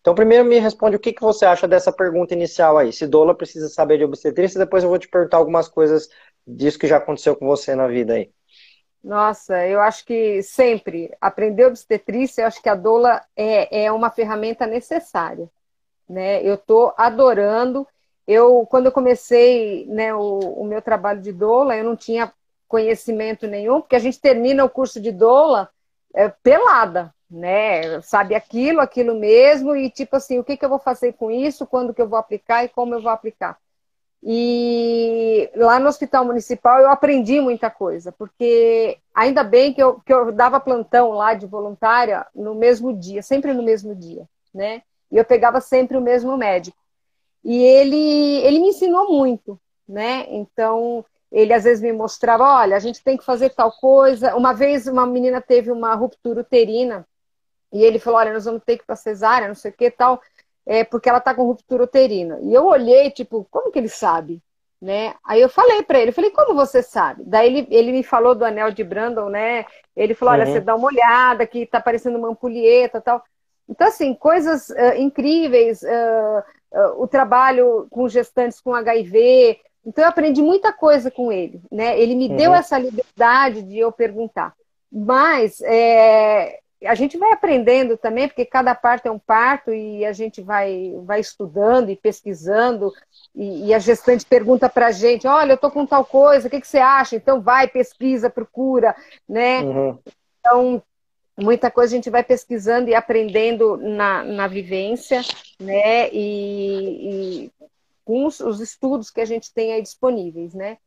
[0.00, 2.92] Então, primeiro me responde o que, que você acha dessa pergunta inicial aí.
[2.92, 6.08] Se doula precisa saber de obstetrícia, depois eu vou te perguntar algumas coisas
[6.44, 8.32] disso que já aconteceu com você na vida aí.
[9.02, 14.10] Nossa, eu acho que sempre aprender obstetrícia, eu acho que a doula é, é uma
[14.10, 15.50] ferramenta necessária.
[16.08, 16.42] Né?
[16.42, 17.86] Eu estou adorando.
[18.26, 22.32] Eu, quando eu comecei né, o, o meu trabalho de doula, eu não tinha
[22.68, 25.68] conhecimento nenhum, porque a gente termina o curso de doula
[26.14, 28.00] é, pelada, né?
[28.02, 31.66] Sabe aquilo, aquilo mesmo, e tipo assim, o que, que eu vou fazer com isso,
[31.66, 33.58] quando que eu vou aplicar e como eu vou aplicar.
[34.24, 40.12] E lá no hospital municipal eu aprendi muita coisa, porque ainda bem que eu, que
[40.12, 44.82] eu dava plantão lá de voluntária no mesmo dia, sempre no mesmo dia, né?
[45.10, 46.76] E eu pegava sempre o mesmo médico.
[47.44, 49.58] E ele, ele me ensinou muito,
[49.88, 50.24] né?
[50.28, 54.36] Então, ele às vezes me mostrava, olha, a gente tem que fazer tal coisa.
[54.36, 57.04] Uma vez uma menina teve uma ruptura uterina
[57.72, 59.90] e ele falou: olha, nós vamos ter que ir para cesárea, não sei o que
[59.90, 60.20] tal,
[60.66, 62.38] é, porque ela está com ruptura uterina.
[62.42, 64.40] E eu olhei, tipo, como que ele sabe?
[64.80, 65.14] Né?
[65.24, 67.22] Aí eu falei para ele, eu falei, como você sabe?
[67.24, 69.64] Daí ele, ele me falou do anel de Brandon, né?
[69.94, 70.52] Ele falou, olha, uhum.
[70.52, 73.22] você dá uma olhada, que tá parecendo uma ampulheta tal.
[73.68, 79.60] Então, assim, coisas uh, incríveis, uh, uh, o trabalho com gestantes com HIV.
[79.86, 81.98] Então, eu aprendi muita coisa com ele, né?
[81.98, 82.36] Ele me uhum.
[82.36, 84.52] deu essa liberdade de eu perguntar.
[84.90, 90.12] Mas é, a gente vai aprendendo também, porque cada parto é um parto e a
[90.12, 92.92] gente vai, vai estudando e pesquisando,
[93.34, 96.50] e, e a gestante pergunta para a gente, olha, eu estou com tal coisa, o
[96.50, 97.16] que, que, você acha?
[97.16, 98.94] Então vai, pesquisa, procura,
[99.28, 99.60] né?
[99.60, 99.98] Uhum.
[100.40, 100.82] Então,
[101.38, 105.22] muita coisa a gente vai pesquisando e aprendendo na, na vivência,
[105.60, 106.08] né?
[106.12, 107.52] E, e
[108.04, 110.78] com os, os estudos que a gente tem aí disponíveis, né?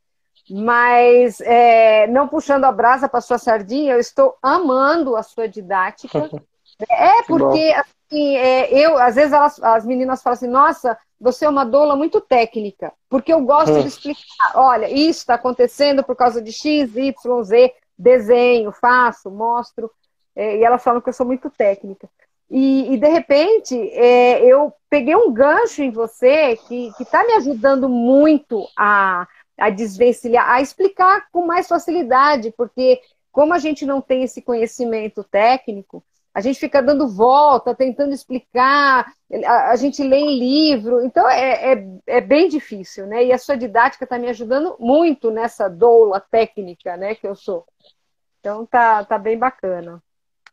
[0.50, 6.30] Mas, é, não puxando a brasa para sua sardinha, eu estou amando a sua didática.
[6.90, 11.50] é porque, assim, é, eu, às vezes elas, as meninas falam assim, nossa, você é
[11.50, 13.88] uma doula muito técnica, porque eu gosto de hum.
[13.88, 19.90] explicar, olha, isso está acontecendo por causa de X, Y, Z, desenho, faço, mostro,
[20.36, 22.10] é, e elas falam que eu sou muito técnica.
[22.50, 27.90] E, e de repente, é, eu peguei um gancho em você que está me ajudando
[27.90, 29.28] muito a,
[29.58, 33.00] a desvencilhar, a explicar com mais facilidade, porque
[33.32, 39.10] como a gente não tem esse conhecimento técnico, a gente fica dando volta, tentando explicar,
[39.46, 43.24] a, gente lê em livro, então é, é, é, bem difícil, né?
[43.24, 47.66] E a sua didática está me ajudando muito nessa doula técnica, né, que eu sou.
[48.42, 50.04] Então tá, tá bem bacana.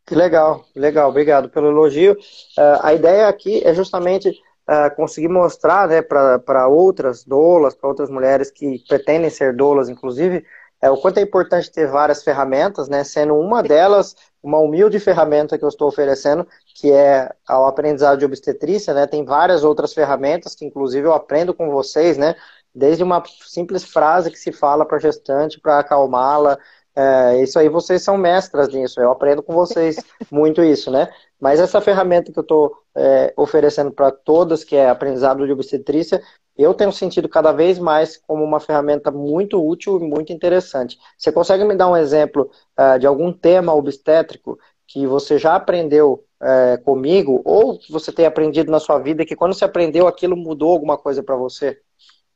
[0.07, 2.13] Que legal, legal, obrigado pelo elogio.
[2.13, 4.41] Uh, a ideia aqui é justamente
[4.73, 10.45] uh, conseguir mostrar né, para outras doulas, para outras mulheres que pretendem ser doulas, inclusive,
[10.81, 15.57] é, o quanto é importante ter várias ferramentas, né, sendo uma delas uma humilde ferramenta
[15.57, 20.57] que eu estou oferecendo, que é o aprendizado de obstetrícia, né, tem várias outras ferramentas
[20.57, 22.35] que inclusive eu aprendo com vocês, né,
[22.75, 26.59] desde uma simples frase que se fala para gestante para acalmá-la,
[26.95, 29.97] é, isso aí vocês são mestras nisso, eu aprendo com vocês
[30.31, 31.09] muito isso, né?
[31.43, 36.23] Mas essa ferramenta que eu estou é, oferecendo para todas, que é aprendizado de obstetrícia,
[36.57, 40.97] eu tenho sentido cada vez mais como uma ferramenta muito útil e muito interessante.
[41.19, 46.25] Você consegue me dar um exemplo uh, de algum tema obstétrico que você já aprendeu
[46.41, 50.37] uh, comigo, ou que você tem aprendido na sua vida, que quando você aprendeu aquilo
[50.37, 51.77] mudou alguma coisa para você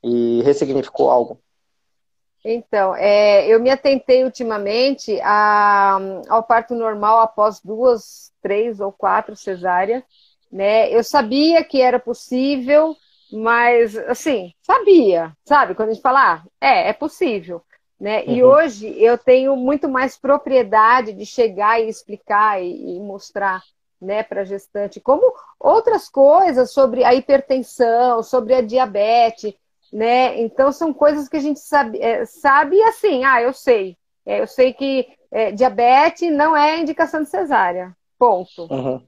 [0.03, 1.41] e ressignificou algo?
[2.49, 9.35] Então, é, eu me atentei ultimamente a, ao parto normal após duas, três ou quatro
[9.35, 10.05] cesáreas.
[10.51, 10.89] Né?
[10.89, 12.95] Eu sabia que era possível,
[13.33, 15.75] mas, assim, sabia, sabe?
[15.75, 17.65] Quando a gente fala, ah, é, é possível.
[17.99, 18.23] Né?
[18.23, 18.35] Uhum.
[18.37, 23.61] E hoje eu tenho muito mais propriedade de chegar e explicar e, e mostrar
[24.01, 29.53] né, para a gestante, como outras coisas sobre a hipertensão, sobre a diabetes,
[29.93, 30.41] né?
[30.41, 33.97] Então são coisas que a gente sabe, é, sabe assim, ah, eu sei.
[34.25, 37.95] É, eu sei que é, diabetes não é indicação de cesárea.
[38.19, 38.67] Ponto.
[38.71, 39.03] Uhum.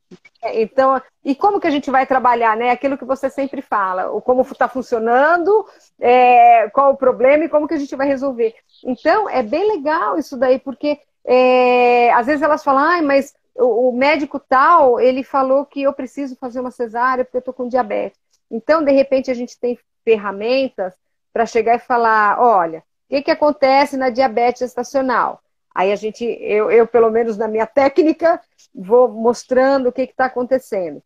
[0.53, 2.71] Então, e como que a gente vai trabalhar, né?
[2.71, 5.67] Aquilo que você sempre fala, o como está funcionando,
[5.99, 8.55] é, qual o problema e como que a gente vai resolver.
[8.85, 13.89] Então, é bem legal isso daí, porque é, às vezes elas falam, ah, mas o,
[13.89, 17.67] o médico tal, ele falou que eu preciso fazer uma cesárea porque eu estou com
[17.67, 18.21] diabetes.
[18.51, 19.79] Então, de repente, a gente tem
[20.09, 20.95] ferramentas
[21.35, 25.43] para chegar e falar, olha, o que, que acontece na diabetes estacional?
[25.75, 28.41] Aí a gente, eu, eu, pelo menos na minha técnica,
[28.75, 30.97] vou mostrando o que está acontecendo.
[30.97, 31.03] O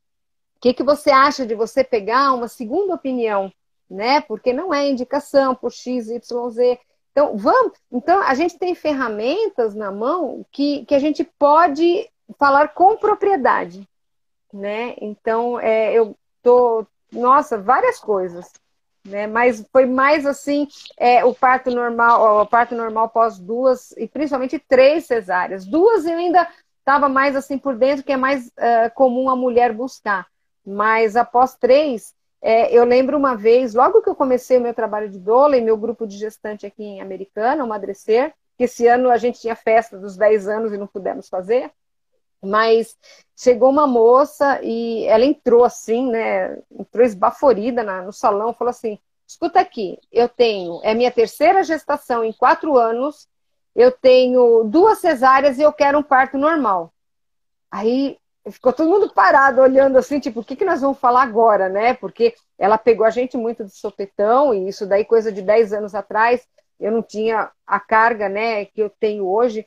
[0.60, 3.52] que, que você acha de você pegar uma segunda opinião,
[3.90, 4.20] né?
[4.20, 6.78] Porque não é indicação por X, Y, Z.
[7.10, 7.72] Então, vamos.
[7.90, 13.86] Então, a gente tem ferramentas na mão que, que a gente pode falar com propriedade,
[14.52, 14.94] né?
[15.00, 18.52] Então, é, eu tô, nossa, várias coisas,
[19.04, 19.26] né?
[19.26, 24.58] Mas foi mais assim, é, o parto normal, o parto normal pós duas e principalmente
[24.58, 25.64] três cesáreas.
[25.64, 29.72] Duas eu ainda estava mais assim por dentro, que é mais uh, comum a mulher
[29.72, 30.26] buscar.
[30.64, 35.08] Mas após três, é, eu lembro uma vez, logo que eu comecei o meu trabalho
[35.08, 39.10] de doula e meu grupo de gestante aqui em Americana, o Madrecer, que esse ano
[39.10, 41.70] a gente tinha festa dos 10 anos e não pudemos fazer,
[42.42, 42.96] mas
[43.36, 46.58] chegou uma moça e ela entrou assim, né?
[46.70, 52.24] Entrou esbaforida na, no salão, falou assim: escuta aqui, eu tenho, é minha terceira gestação
[52.24, 53.28] em quatro anos,
[53.74, 56.92] eu tenho duas cesáreas e eu quero um parto normal.
[57.70, 58.18] Aí
[58.50, 61.94] ficou todo mundo parado olhando assim, tipo, o que, que nós vamos falar agora, né?
[61.94, 65.94] Porque ela pegou a gente muito de sopetão, e isso daí, coisa de 10 anos
[65.94, 66.46] atrás,
[66.78, 69.66] eu não tinha a carga, né, que eu tenho hoje.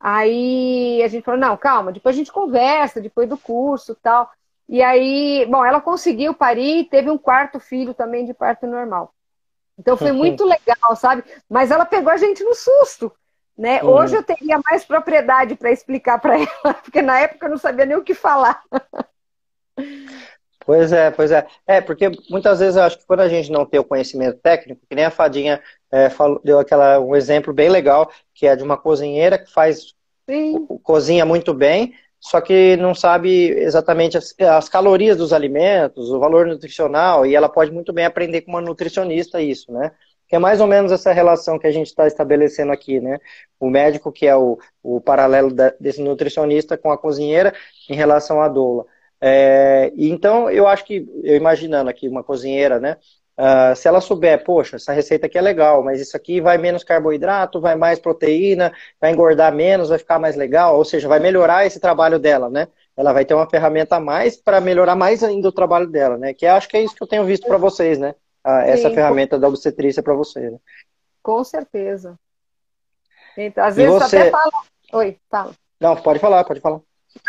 [0.00, 4.30] Aí a gente falou, não, calma, depois a gente conversa, depois do curso tal.
[4.66, 9.12] E aí, bom, ela conseguiu parir, teve um quarto filho também de parto normal.
[9.78, 11.22] Então foi muito legal, sabe?
[11.48, 13.12] Mas ela pegou a gente no susto.
[13.58, 13.82] Né?
[13.82, 13.90] Uhum.
[13.90, 17.84] Hoje eu teria mais propriedade para explicar para ela, porque na época eu não sabia
[17.84, 18.62] nem o que falar.
[20.64, 21.46] Pois é, pois é.
[21.66, 24.86] É, porque muitas vezes eu acho que quando a gente não tem o conhecimento técnico,
[24.88, 28.62] que nem a Fadinha é, falou, deu aquela, um exemplo bem legal, que é de
[28.62, 29.94] uma cozinheira que faz
[30.28, 30.66] Sim.
[30.82, 36.46] cozinha muito bem, só que não sabe exatamente as, as, calorias dos alimentos, o valor
[36.46, 39.92] nutricional, e ela pode muito bem aprender com uma nutricionista isso, né?
[40.30, 43.18] que é mais ou menos essa relação que a gente está estabelecendo aqui, né?
[43.58, 47.52] O médico que é o, o paralelo da, desse nutricionista com a cozinheira
[47.88, 48.86] em relação à doula.
[49.20, 52.96] É, então, eu acho que, eu imaginando aqui uma cozinheira, né?
[53.40, 56.84] Uh, se ela souber, poxa, essa receita aqui é legal, mas isso aqui vai menos
[56.84, 61.64] carboidrato, vai mais proteína, vai engordar menos, vai ficar mais legal, ou seja, vai melhorar
[61.64, 62.68] esse trabalho dela, né?
[62.94, 66.34] Ela vai ter uma ferramenta a mais para melhorar mais ainda o trabalho dela, né?
[66.34, 68.14] Que acho que é isso que eu tenho visto para vocês, né?
[68.66, 69.40] essa Sim, ferramenta com...
[69.40, 70.50] da obstetrícia para você.
[70.50, 70.58] Né?
[71.22, 72.18] Com certeza.
[73.36, 74.52] Então, às e vezes você até fala.
[74.92, 75.52] Oi, fala.
[75.80, 76.80] Não, pode falar, pode falar.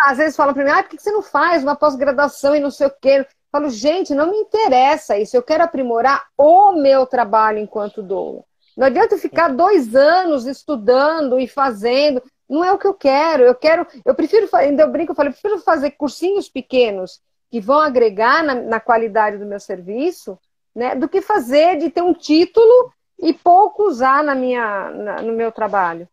[0.08, 2.70] Às vezes falam para mim, ah, por que você não faz uma pós-graduação e não
[2.70, 3.26] sei o quê?
[3.52, 5.36] Falo, gente, não me interessa isso.
[5.36, 8.44] Eu quero aprimorar o meu trabalho enquanto doula.
[8.78, 12.24] Não adianta ficar dois anos estudando e fazendo.
[12.50, 13.44] Não é o que eu quero.
[13.44, 17.60] Eu quero, eu prefiro, ainda eu brinco, eu falo, eu prefiro fazer cursinhos pequenos que
[17.60, 20.40] vão agregar na, na qualidade do meu serviço
[20.76, 25.34] né, do que fazer de ter um título e pouco usar na minha, na, no
[25.34, 26.08] meu trabalho.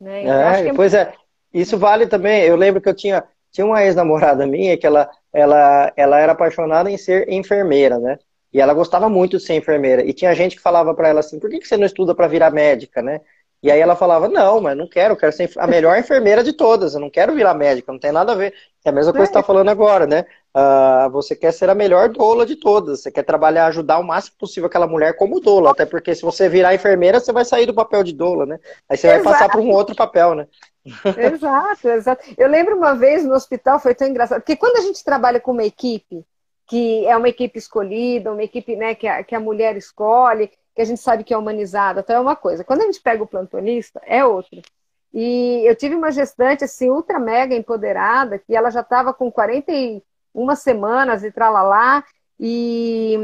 [0.00, 0.24] Né?
[0.24, 1.12] É, é pois é,
[1.52, 2.42] isso vale também.
[2.42, 6.90] Eu lembro que eu tinha, tinha uma ex-namorada minha que ela, ela, ela era apaixonada
[6.90, 8.18] em ser enfermeira, né?
[8.52, 10.04] E ela gostava muito de ser enfermeira.
[10.04, 12.26] E tinha gente que falava para ela assim: por que, que você não estuda para
[12.26, 13.20] virar médica, né?
[13.62, 16.52] E aí ela falava, não, mas não quero, eu quero ser a melhor enfermeira de
[16.52, 18.52] todas, eu não quero virar médica, não tem nada a ver.
[18.84, 20.26] É a mesma coisa que você está falando agora, né?
[20.54, 24.36] Uh, você quer ser a melhor doula de todas, você quer trabalhar, ajudar o máximo
[24.38, 27.72] possível aquela mulher como doula, até porque se você virar enfermeira, você vai sair do
[27.72, 28.58] papel de doula, né?
[28.86, 29.24] Aí você exato.
[29.24, 30.46] vai passar para um outro papel, né?
[31.16, 32.24] Exato, exato.
[32.36, 35.52] Eu lembro uma vez no hospital, foi tão engraçado, porque quando a gente trabalha com
[35.52, 36.24] uma equipe,
[36.66, 40.82] que é uma equipe escolhida, uma equipe né, que, a, que a mulher escolhe, que
[40.82, 42.64] a gente sabe que é humanizada, então é uma coisa.
[42.64, 44.60] Quando a gente pega o plantonista, é outra.
[45.12, 50.56] E eu tive uma gestante assim, ultra mega empoderada, que ela já estava com 41
[50.56, 52.04] semanas e tralalá,
[52.38, 53.16] e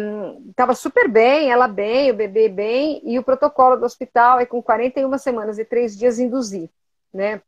[0.51, 4.47] estava hum, super bem, ela bem, o bebê bem, e o protocolo do hospital é
[4.47, 6.71] com 41 semanas e três dias induzir,
[7.13, 7.43] né?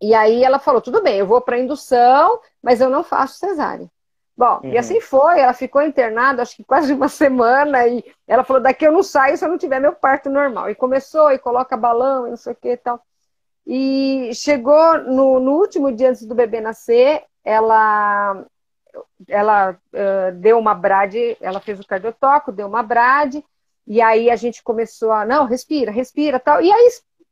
[0.00, 3.88] E aí ela falou, tudo bem, eu vou para indução, mas eu não faço cesárea.
[4.36, 4.72] Bom, uhum.
[4.72, 8.84] e assim foi, ela ficou internada acho que quase uma semana e ela falou, daqui
[8.84, 10.68] eu não saio se eu não tiver meu parto normal.
[10.68, 13.00] E começou, e coloca balão, e não sei o que e tal.
[13.66, 18.44] E chegou no, no último dia antes do bebê nascer, ela,
[19.28, 23.42] ela uh, deu uma brade, ela fez o cardiotoco, deu uma brade,
[23.86, 26.60] e aí a gente começou a, não, respira, respira, tal.
[26.60, 26.88] E aí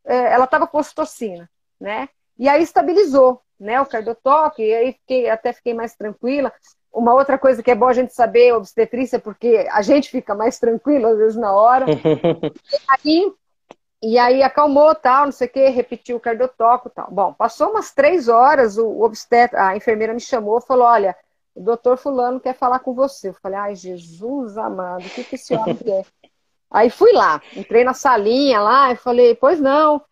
[0.06, 2.08] uh, ela estava com ocitocina, né?
[2.38, 6.52] E aí estabilizou, né, o cardiotoque, e aí fiquei, até fiquei mais tranquila.
[6.92, 10.58] Uma outra coisa que é bom a gente saber, obstetrícia, porque a gente fica mais
[10.58, 11.86] tranquilo às vezes na hora.
[12.88, 13.32] aí
[14.02, 17.08] E aí acalmou, tal, não sei o que, repetiu o cardiotoco tal.
[17.10, 21.16] Bom, passou umas três horas, o, o obstetra, a enfermeira me chamou e falou, olha,
[21.54, 23.28] o doutor fulano quer falar com você.
[23.28, 26.04] Eu falei, ai, Jesus amado, o que, que esse homem quer?
[26.70, 30.02] Aí fui lá, entrei na salinha lá e falei, pois não.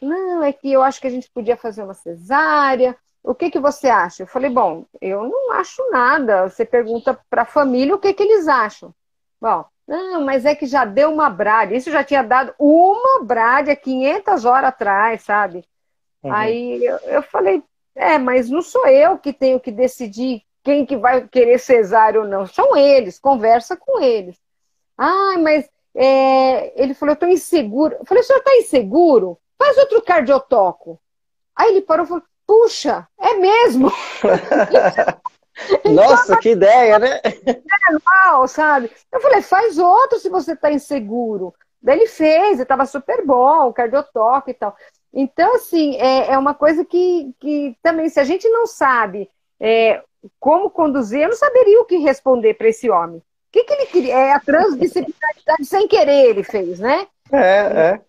[0.00, 2.96] Não, é que eu acho que a gente podia fazer uma cesárea.
[3.22, 4.22] O que, que você acha?
[4.22, 6.48] Eu falei, bom, eu não acho nada.
[6.48, 8.94] Você pergunta para a família o que, que eles acham.
[9.40, 11.76] Bom, não, mas é que já deu uma brade.
[11.76, 15.64] Isso já tinha dado uma brade há 500 horas atrás, sabe?
[16.22, 16.32] Uhum.
[16.32, 17.62] Aí eu, eu, falei,
[17.94, 22.26] é, mas não sou eu que tenho que decidir quem que vai querer cesárea ou
[22.26, 22.46] não.
[22.46, 24.36] São eles, conversa com eles.
[24.98, 26.80] Ah, mas é...
[26.80, 27.96] ele falou, eu estou inseguro.
[27.98, 29.38] Eu falei, o senhor está inseguro?
[29.58, 31.00] Faz outro cardiotoco.
[31.54, 33.90] Aí ele parou e falou, puxa, é mesmo?
[35.84, 37.20] Nossa, que ideia, né?
[37.24, 38.90] É normal, sabe?
[39.12, 41.54] Eu falei, faz outro se você está inseguro.
[41.80, 44.76] Daí ele fez, estava super bom, cardiotoque e tal.
[45.12, 50.02] Então, assim, é, é uma coisa que, que também, se a gente não sabe é,
[50.38, 53.18] como conduzir, eu não saberia o que responder para esse homem.
[53.18, 54.14] O que, que ele queria?
[54.14, 57.06] É a transdisciplinaridade sem querer ele fez, né?
[57.32, 58.00] É, é.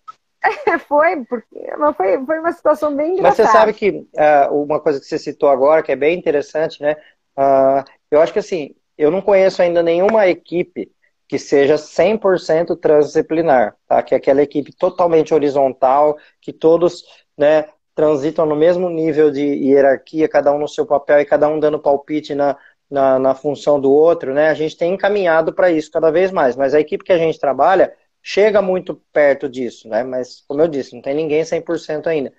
[0.88, 3.44] Foi, porque, foi, foi uma situação bem engraçada.
[3.44, 6.82] Mas você sabe que uh, uma coisa que você citou agora, que é bem interessante,
[6.82, 6.96] né?
[7.38, 10.92] Uh, eu acho que assim, eu não conheço ainda nenhuma equipe
[11.28, 14.02] que seja 100% transdisciplinar, tá?
[14.02, 17.04] Que é aquela equipe totalmente horizontal, que todos,
[17.38, 21.60] né, transitam no mesmo nível de hierarquia, cada um no seu papel e cada um
[21.60, 22.56] dando palpite na,
[22.90, 24.50] na, na função do outro, né?
[24.50, 27.40] A gente tem encaminhado para isso cada vez mais, mas a equipe que a gente
[27.40, 27.94] trabalha
[28.28, 30.04] chega muito perto disso, né?
[30.04, 32.34] Mas, como eu disse, não tem ninguém 100% ainda.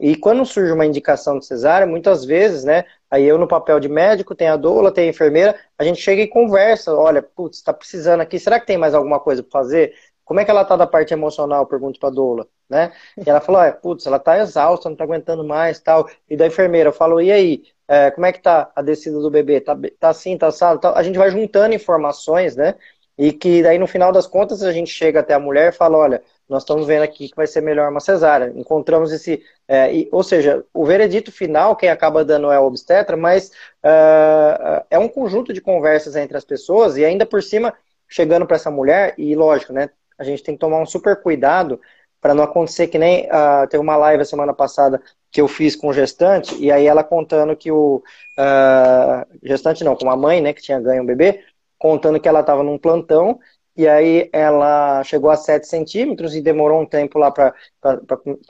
[0.00, 3.86] E quando surge uma indicação de cesárea, muitas vezes, né, aí eu no papel de
[3.86, 7.74] médico, tem a doula, tem a enfermeira, a gente chega e conversa, olha, putz, está
[7.74, 9.94] precisando aqui, será que tem mais alguma coisa para fazer?
[10.24, 11.66] Como é que ela tá da parte emocional?
[11.66, 12.92] Pergunto para a doula, né?
[13.18, 16.08] E ela falou, é, putz, ela tá exausta, não tá aguentando mais, tal.
[16.28, 19.30] E da enfermeira, eu falo, e aí, é, como é que tá a descida do
[19.30, 19.60] bebê?
[19.60, 20.80] Tá, tá assim, tá assado?
[20.80, 20.94] Tá...
[20.98, 22.74] A gente vai juntando informações, né?
[23.16, 25.96] E que daí no final das contas a gente chega até a mulher e fala,
[25.96, 28.52] olha, nós estamos vendo aqui que vai ser melhor uma cesárea.
[28.54, 29.42] Encontramos esse.
[29.66, 33.48] É, e, ou seja, o veredito final, quem acaba dando é o obstetra, mas
[33.84, 37.72] uh, é um conjunto de conversas entre as pessoas e ainda por cima,
[38.08, 39.88] chegando para essa mulher, e lógico, né?
[40.18, 41.80] A gente tem que tomar um super cuidado
[42.20, 43.26] para não acontecer que nem.
[43.26, 45.00] Uh, teve uma live a semana passada
[45.30, 48.02] que eu fiz com gestante, e aí ela contando que o.
[48.38, 51.42] Uh, gestante não, com a mãe, né, que tinha ganho um bebê,
[51.78, 53.38] contando que ela estava num plantão
[53.76, 57.54] e aí ela chegou a 7 centímetros e demorou um tempo lá para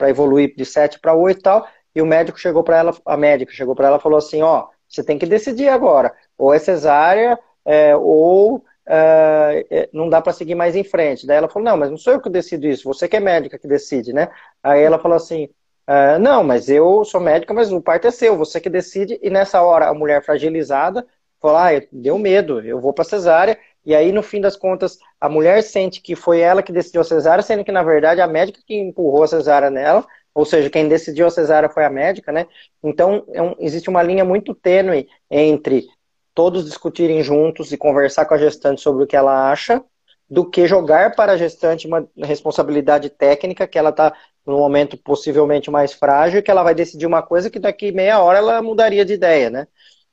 [0.07, 1.67] evoluir de 7 para 8 e tal.
[1.95, 4.67] E o médico chegou para ela, a médica chegou para ela e falou assim: Ó,
[4.87, 10.33] você tem que decidir agora, ou é cesárea, é, ou é, é não dá para
[10.33, 11.25] seguir mais em frente.
[11.25, 13.57] Daí ela falou: Não, mas não sou eu que decido isso, você que é médica
[13.57, 14.29] que decide, né?
[14.61, 15.49] Aí ela falou assim:
[15.87, 19.19] é, Não, mas eu sou médica, mas o parto é seu, você que decide.
[19.23, 21.05] E nessa hora a mulher fragilizada
[21.45, 23.57] falou: Ah, deu medo, eu vou para cesárea.
[23.85, 27.03] E aí, no fim das contas, a mulher sente que foi ela que decidiu a
[27.03, 30.87] cesárea, sendo que, na verdade, a médica que empurrou a cesárea nela, ou seja, quem
[30.87, 32.47] decidiu a cesárea foi a médica, né?
[32.83, 35.85] Então, é um, existe uma linha muito tênue entre
[36.33, 39.81] todos discutirem juntos e conversar com a gestante sobre o que ela acha,
[40.29, 44.13] do que jogar para a gestante uma responsabilidade técnica, que ela está
[44.45, 48.39] no momento possivelmente mais frágil, que ela vai decidir uma coisa que daqui meia hora
[48.39, 49.67] ela mudaria de ideia, né?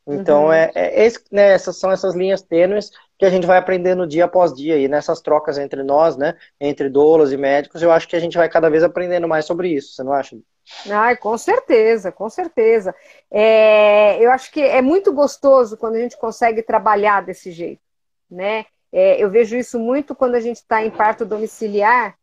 [0.06, 0.52] Então, uhum.
[0.52, 4.24] é, é esse, né, essas são essas linhas tênues que a gente vai aprendendo dia
[4.24, 4.76] após dia.
[4.78, 8.36] E nessas trocas entre nós, né, entre doulas e médicos, eu acho que a gente
[8.36, 10.36] vai cada vez aprendendo mais sobre isso, você não acha?
[10.90, 12.94] Ai, com certeza, com certeza.
[13.30, 17.82] É, eu acho que é muito gostoso quando a gente consegue trabalhar desse jeito,
[18.30, 18.66] né?
[18.92, 22.14] É, eu vejo isso muito quando a gente está em parto domiciliar,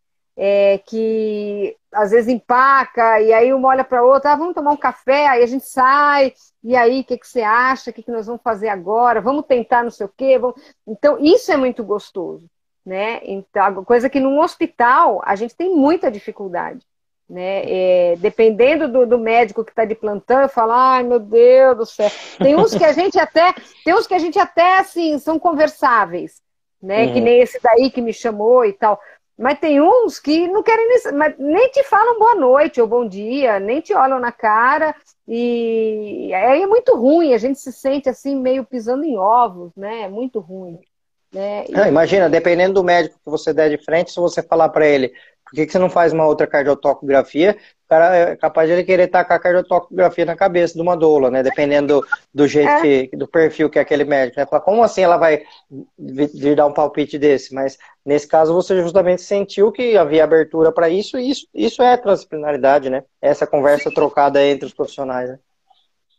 [0.42, 4.72] é, que às vezes empaca, e aí uma olha para a outra, ah, vamos tomar
[4.72, 6.34] um café, aí a gente sai,
[6.64, 7.90] e aí, o que, que você acha?
[7.90, 9.22] O que, que nós vamos fazer agora?
[9.22, 10.38] Vamos tentar não sei o quê?
[10.38, 10.62] Vamos...
[10.88, 12.50] Então, isso é muito gostoso,
[12.86, 13.20] né?
[13.24, 16.86] Então, coisa que num hospital a gente tem muita dificuldade.
[17.30, 17.62] Né?
[17.66, 21.86] É, dependendo do, do, médico que está de plantão, eu falo, ai meu Deus do
[21.86, 22.10] céu.
[22.40, 23.54] Tem uns que a gente até,
[23.86, 26.42] tem uns que a gente até assim são conversáveis,
[26.82, 27.06] né?
[27.06, 27.14] Uhum.
[27.14, 29.00] Que nem esse daí que me chamou e tal.
[29.40, 33.58] Mas tem uns que não querem nem, nem te falam boa noite ou bom dia,
[33.58, 34.94] nem te olham na cara.
[35.26, 40.02] E é muito ruim, a gente se sente assim, meio pisando em ovos, né?
[40.02, 40.78] É muito ruim.
[41.34, 41.64] Né?
[41.70, 41.72] E...
[41.72, 45.14] Não, imagina, dependendo do médico que você der de frente, se você falar para ele,
[45.50, 47.58] Por que, que você não faz uma outra cardiotocografia?
[47.86, 51.32] O cara é capaz de ele querer tacar a cardiotocografia na cabeça de uma doula,
[51.32, 51.42] né?
[51.42, 53.08] Dependendo do, do jeito é.
[53.08, 54.40] que, do perfil que é aquele médico.
[54.40, 54.46] Né?
[54.46, 55.42] Fala, como assim ela vai
[55.98, 57.52] vir dar um palpite desse?
[57.54, 61.98] Mas nesse caso você justamente sentiu que havia abertura para isso, e isso, isso é
[61.98, 63.04] transdisciplinaridade, né?
[63.20, 65.30] Essa conversa trocada entre os profissionais.
[65.30, 65.40] Né?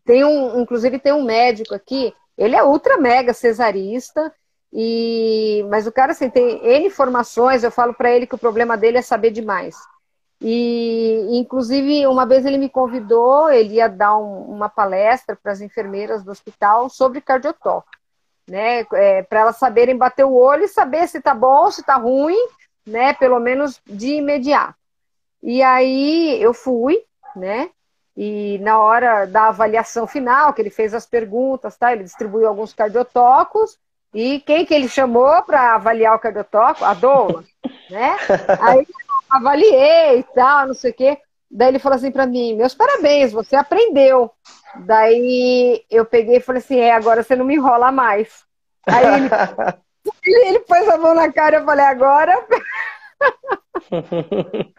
[0.05, 4.33] Tem um, inclusive tem um médico aqui, ele é ultra mega cesarista,
[4.73, 8.77] e mas o cara assim tem N informações, eu falo para ele que o problema
[8.77, 9.77] dele é saber demais.
[10.41, 15.61] E inclusive uma vez ele me convidou, ele ia dar um, uma palestra para as
[15.61, 17.91] enfermeiras do hospital sobre cardiotoque,
[18.49, 18.87] né?
[18.95, 22.39] É, para elas saberem bater o olho e saber se tá bom, se tá ruim,
[22.87, 23.13] né?
[23.15, 24.75] Pelo menos de imediato.
[25.43, 27.03] E aí eu fui,
[27.37, 27.71] né?
[28.17, 31.93] E na hora da avaliação final, que ele fez as perguntas, tá?
[31.93, 33.79] Ele distribuiu alguns cardiotocos.
[34.15, 36.85] E quem que ele chamou para avaliar o cardiotoco?
[36.85, 37.45] A doula,
[37.91, 38.17] né?
[38.61, 38.87] Aí
[39.31, 41.19] avaliei e tal, não sei o quê.
[41.51, 44.31] Daí ele falou assim para mim: Meus parabéns, você aprendeu.
[44.85, 48.45] Daí eu peguei e falei assim: É, agora você não me enrola mais.
[48.87, 49.29] Aí ele,
[50.47, 52.47] ele pôs a mão na cara e eu falei: Agora.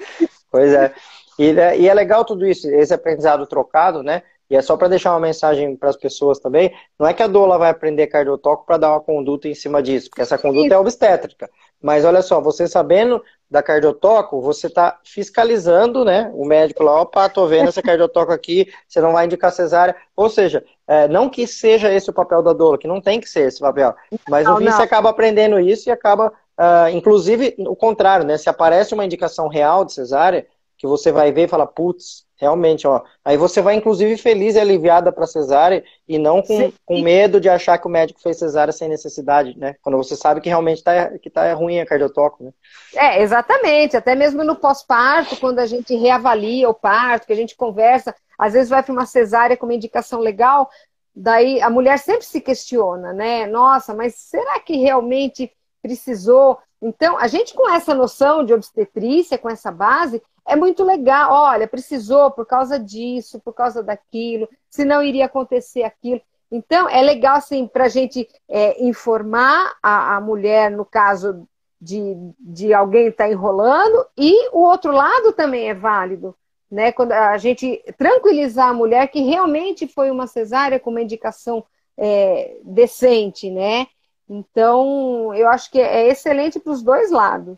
[0.52, 0.94] pois é.
[1.40, 4.22] E é legal tudo isso, esse aprendizado trocado, né?
[4.52, 7.28] E é só para deixar uma mensagem para as pessoas também, não é que a
[7.28, 10.74] doula vai aprender cardiotoco para dar uma conduta em cima disso, porque essa conduta Isso.
[10.74, 11.50] é obstétrica.
[11.82, 16.30] Mas olha só, você sabendo da cardiotoco, você está fiscalizando, né?
[16.34, 19.96] O médico lá, opa, tô vendo essa cardiotoco aqui, você não vai indicar cesárea.
[20.18, 23.30] Ou seja, é, não que seja esse o papel da doula, que não tem que
[23.30, 23.96] ser esse papel.
[24.28, 26.28] Mas no fim você acaba aprendendo isso e acaba,
[26.60, 28.38] uh, inclusive, o contrário, né?
[28.38, 30.46] Se aparece uma indicação real de cesárea,
[30.78, 33.04] que você vai ver e fala, putz, realmente, ó.
[33.24, 37.48] Aí você vai, inclusive, feliz e aliviada para cesárea e não com, com medo de
[37.48, 39.76] achar que o médico fez cesárea sem necessidade, né?
[39.82, 42.52] Quando você sabe que realmente tá, que tá ruim a cardiotoco, né?
[42.96, 43.96] É, exatamente.
[43.96, 48.54] Até mesmo no pós-parto, quando a gente reavalia o parto, que a gente conversa, às
[48.54, 50.68] vezes vai para uma cesárea com uma indicação legal,
[51.16, 53.46] daí a mulher sempre se questiona, né?
[53.46, 56.58] Nossa, mas será que realmente precisou?
[56.82, 61.32] Então, a gente com essa noção de obstetrícia, com essa base, é muito legal.
[61.32, 66.22] Olha, precisou por causa disso, por causa daquilo, se não iria acontecer aquilo.
[66.52, 71.48] Então, é legal, assim, para a gente é, informar a, a, mulher, no caso
[71.80, 76.36] de, de alguém estar tá enrolando, e o outro lado também é válido.
[76.70, 76.92] Né?
[76.92, 81.64] Quando a gente tranquilizar a mulher que realmente foi uma cesárea com uma indicação
[81.98, 83.88] é, decente, né?
[84.34, 87.58] Então, eu acho que é excelente para os dois lados.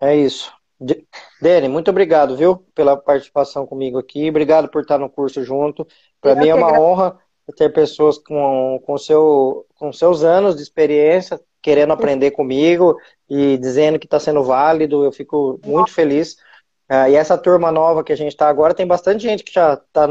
[0.00, 0.52] É isso.
[1.40, 4.30] Dene, muito obrigado, viu, pela participação comigo aqui.
[4.30, 5.84] Obrigado por estar no curso junto.
[6.20, 7.18] Para mim é uma honra
[7.56, 12.96] ter pessoas com, com, seu, com seus anos de experiência querendo aprender comigo
[13.28, 15.04] e dizendo que está sendo válido.
[15.04, 16.34] Eu fico muito feliz.
[16.88, 19.74] Uh, e essa turma nova que a gente está agora, tem bastante gente que já
[19.74, 20.06] está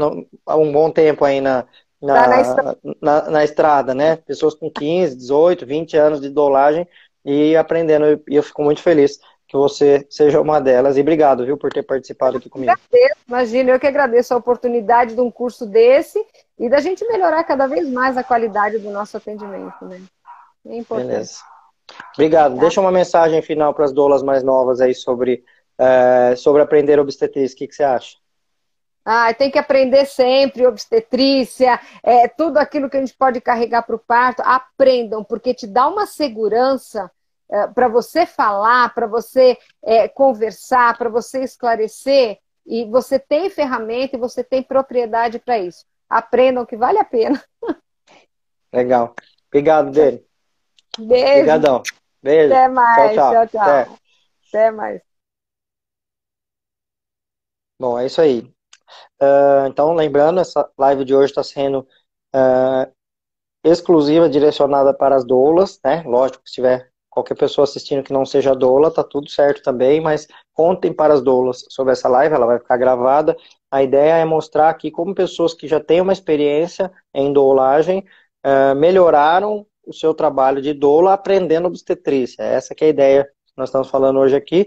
[0.46, 1.66] há um bom tempo aí na,
[2.02, 2.78] na, tá na, estrada.
[3.00, 4.16] Na, na, estrada, né?
[4.16, 6.86] Pessoas com 15, 18, 20 anos de dolagem
[7.24, 8.22] e aprendendo.
[8.28, 10.96] E eu fico muito feliz que você seja uma delas.
[10.96, 12.72] E obrigado, viu, por ter participado aqui comigo.
[12.72, 16.18] Agradeço, imagina, eu que agradeço a oportunidade de um curso desse
[16.58, 20.00] e da gente melhorar cada vez mais a qualidade do nosso atendimento, né?
[20.66, 21.08] É importante.
[21.08, 21.38] Beleza.
[22.14, 22.54] Obrigado.
[22.54, 22.60] Tá.
[22.60, 25.44] Deixa uma mensagem final para as doulas mais novas aí sobre,
[25.78, 27.54] é, sobre aprender obstetrícia.
[27.54, 28.16] O que, que você acha?
[29.04, 33.96] Ah, tem que aprender sempre, obstetrícia, é, tudo aquilo que a gente pode carregar para
[33.96, 37.10] o parto, aprendam, porque te dá uma segurança
[37.50, 44.16] é, para você falar, para você é, conversar, para você esclarecer, e você tem ferramenta
[44.16, 45.84] e você tem propriedade para isso.
[46.08, 47.42] Aprendam que vale a pena.
[48.72, 49.14] Legal.
[49.48, 50.24] Obrigado, dele.
[50.98, 51.32] Beijo.
[51.32, 51.82] Obrigadão.
[52.22, 52.54] Beijo.
[52.54, 53.14] Até mais.
[53.14, 53.32] Tchau, tchau.
[53.32, 53.60] tchau, tchau.
[53.60, 53.90] Até.
[54.48, 55.02] Até mais.
[57.80, 58.52] Bom, é isso aí.
[59.20, 61.80] Uh, então, lembrando, essa live de hoje está sendo
[62.34, 62.92] uh,
[63.64, 66.02] exclusiva, direcionada para as doulas, né?
[66.06, 70.26] Lógico, se tiver qualquer pessoa assistindo que não seja doula, tá tudo certo também, mas
[70.54, 73.36] contem para as doulas sobre essa live, ela vai ficar gravada.
[73.70, 78.04] A ideia é mostrar aqui como pessoas que já têm uma experiência em doulagem
[78.44, 82.42] uh, melhoraram o seu trabalho de doula aprendendo obstetrícia.
[82.42, 84.66] Essa é a ideia que nós estamos falando hoje aqui.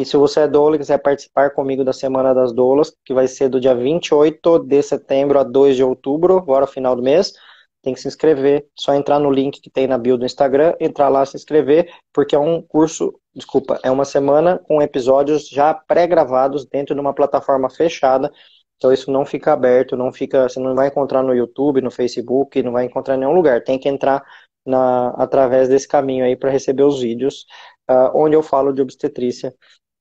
[0.00, 3.28] E se você é doula e quiser participar comigo da Semana das Doulas, que vai
[3.28, 7.34] ser do dia 28 de setembro a 2 de outubro, agora final do mês,
[7.82, 11.10] tem que se inscrever, só entrar no link que tem na bio do Instagram, entrar
[11.10, 16.64] lá, se inscrever, porque é um curso, desculpa, é uma semana com episódios já pré-gravados
[16.64, 18.32] dentro de uma plataforma fechada,
[18.78, 22.62] então isso não fica aberto, não fica, você não vai encontrar no YouTube, no Facebook,
[22.62, 24.24] não vai encontrar em nenhum lugar, tem que entrar
[24.64, 27.44] na, através desse caminho aí para receber os vídeos,
[27.90, 29.54] uh, onde eu falo de obstetrícia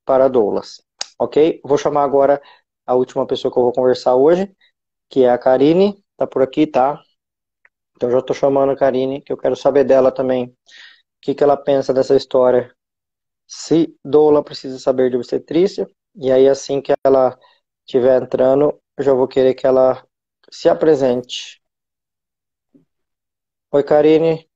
[0.09, 0.81] para doulas.
[1.19, 1.61] Ok?
[1.63, 2.41] Vou chamar agora
[2.83, 4.51] a última pessoa que eu vou conversar hoje,
[5.09, 6.03] que é a Karine.
[6.17, 6.99] Tá por aqui, tá?
[7.95, 10.45] Então já estou chamando a Karine, que eu quero saber dela também.
[10.47, 10.55] O
[11.21, 12.73] que, que ela pensa dessa história.
[13.47, 15.87] Se doula precisa saber de obstetrícia.
[16.15, 17.37] E aí, assim que ela
[17.87, 20.05] estiver entrando, eu já vou querer que ela
[20.51, 21.61] se apresente.
[23.71, 24.48] Oi, Karine.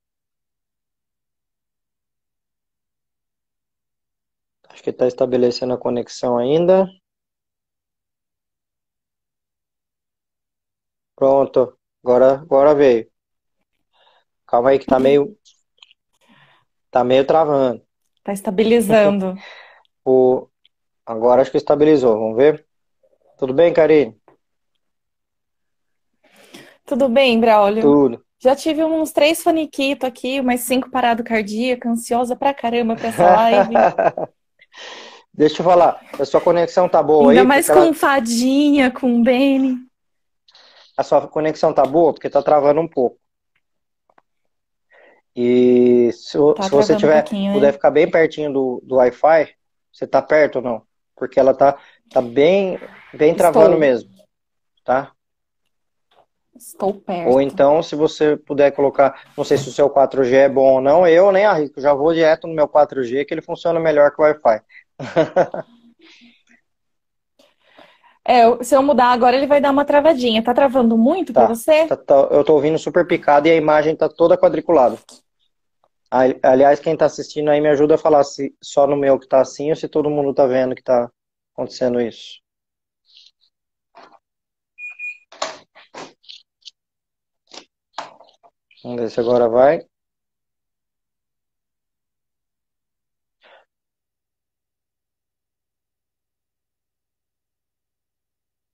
[4.73, 6.89] Acho que está estabelecendo a conexão ainda.
[11.15, 13.07] Pronto, agora, agora veio.
[14.47, 15.37] Calma aí que tá meio.
[16.89, 17.85] Tá meio travando.
[18.23, 19.37] Tá estabilizando.
[20.03, 20.49] o...
[21.05, 22.65] Agora acho que estabilizou, vamos ver?
[23.37, 24.19] Tudo bem, Karine?
[26.83, 27.81] Tudo bem, Braulio?
[27.83, 28.25] Tudo.
[28.39, 33.35] Já tive uns três faniquitos aqui, umas cinco parado cardíaco, ansiosa pra caramba pra essa
[33.35, 33.75] live.
[35.33, 37.47] Deixa eu falar, a sua conexão tá boa Ainda aí?
[37.47, 37.93] mais com ela...
[37.93, 39.77] Fadinha, com Beni.
[40.95, 42.13] A sua conexão tá boa?
[42.13, 43.17] Porque tá travando um pouco.
[45.35, 49.55] E se, tá se você tiver, um puder ficar bem pertinho do, do Wi-Fi,
[49.91, 50.83] você tá perto ou não?
[51.15, 51.79] Porque ela tá,
[52.11, 52.79] tá bem,
[53.11, 54.11] bem travando mesmo,
[54.83, 55.11] tá?
[56.55, 57.29] Estou perto.
[57.29, 60.81] Ou então, se você puder colocar, não sei se o seu 4G é bom ou
[60.81, 64.11] não, eu nem a Rico, já vou direto no meu 4G, que ele funciona melhor
[64.11, 64.61] que o Wi-Fi.
[68.23, 70.43] é, se eu mudar agora, ele vai dar uma travadinha.
[70.43, 71.87] Tá travando muito tá, para você?
[71.87, 74.97] Tá, tá, eu tô ouvindo super picado e a imagem tá toda quadriculada.
[76.43, 79.41] Aliás, quem está assistindo aí me ajuda a falar se só no meu que está
[79.41, 81.09] assim ou se todo mundo está vendo que está
[81.55, 82.42] acontecendo isso.
[88.83, 89.87] Vamos ver se agora vai.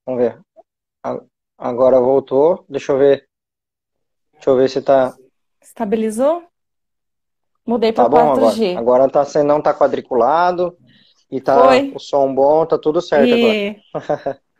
[0.04, 0.40] Vamos ver.
[1.56, 2.64] Agora voltou.
[2.68, 3.28] Deixa eu ver.
[4.32, 5.16] Deixa eu ver se está.
[5.62, 6.42] Estabilizou?
[7.64, 8.76] Mudei para tá 4G.
[8.76, 10.76] Agora, agora tá, não tá quadriculado
[11.30, 11.92] e tá Foi.
[11.94, 13.84] o som bom, tá tudo certo e...
[13.94, 14.40] agora.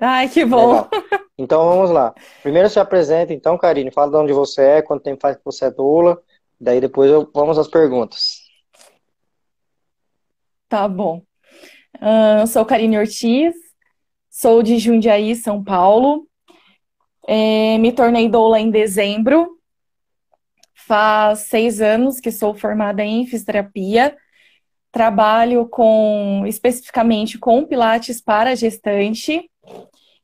[0.00, 0.68] Ai, que bom.
[0.68, 0.90] Legal.
[1.38, 2.12] Então vamos lá.
[2.42, 3.92] Primeiro se apresenta, então, Karine.
[3.92, 6.20] Fala de onde você é, quanto tempo faz que você é doula.
[6.60, 8.40] Daí depois eu, vamos às perguntas.
[10.68, 11.22] Tá bom.
[11.96, 13.54] Uh, sou Karine Ortiz,
[14.28, 16.26] sou de Jundiaí, São Paulo.
[17.26, 19.58] É, me tornei doula em dezembro
[20.88, 24.16] Faz seis anos que sou formada em fisioterapia.
[24.90, 29.50] Trabalho com especificamente com pilates para gestante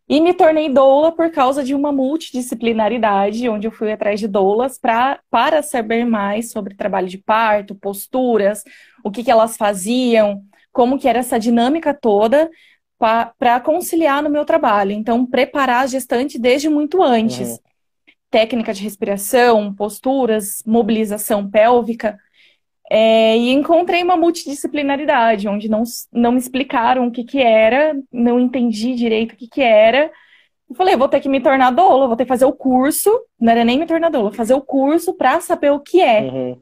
[0.09, 4.79] e me tornei doula por causa de uma multidisciplinaridade, onde eu fui atrás de doulas
[4.79, 8.63] pra, para saber mais sobre trabalho de parto, posturas,
[9.03, 10.43] o que, que elas faziam,
[10.73, 12.51] como que era essa dinâmica toda
[13.39, 14.93] para conciliar no meu trabalho.
[14.93, 17.51] Então, preparar a gestante desde muito antes.
[17.51, 17.65] Uhum
[18.35, 22.19] técnica de respiração, posturas, mobilização pélvica,
[22.97, 25.83] é, e encontrei uma multidisciplinaridade, onde não,
[26.13, 30.13] não me explicaram o que, que era, não entendi direito o que, que era.
[30.71, 33.51] Eu falei, vou ter que me tornar doula, vou ter que fazer o curso, não
[33.51, 36.21] era nem me tornar doula, fazer o curso para saber o que é.
[36.21, 36.61] Uhum.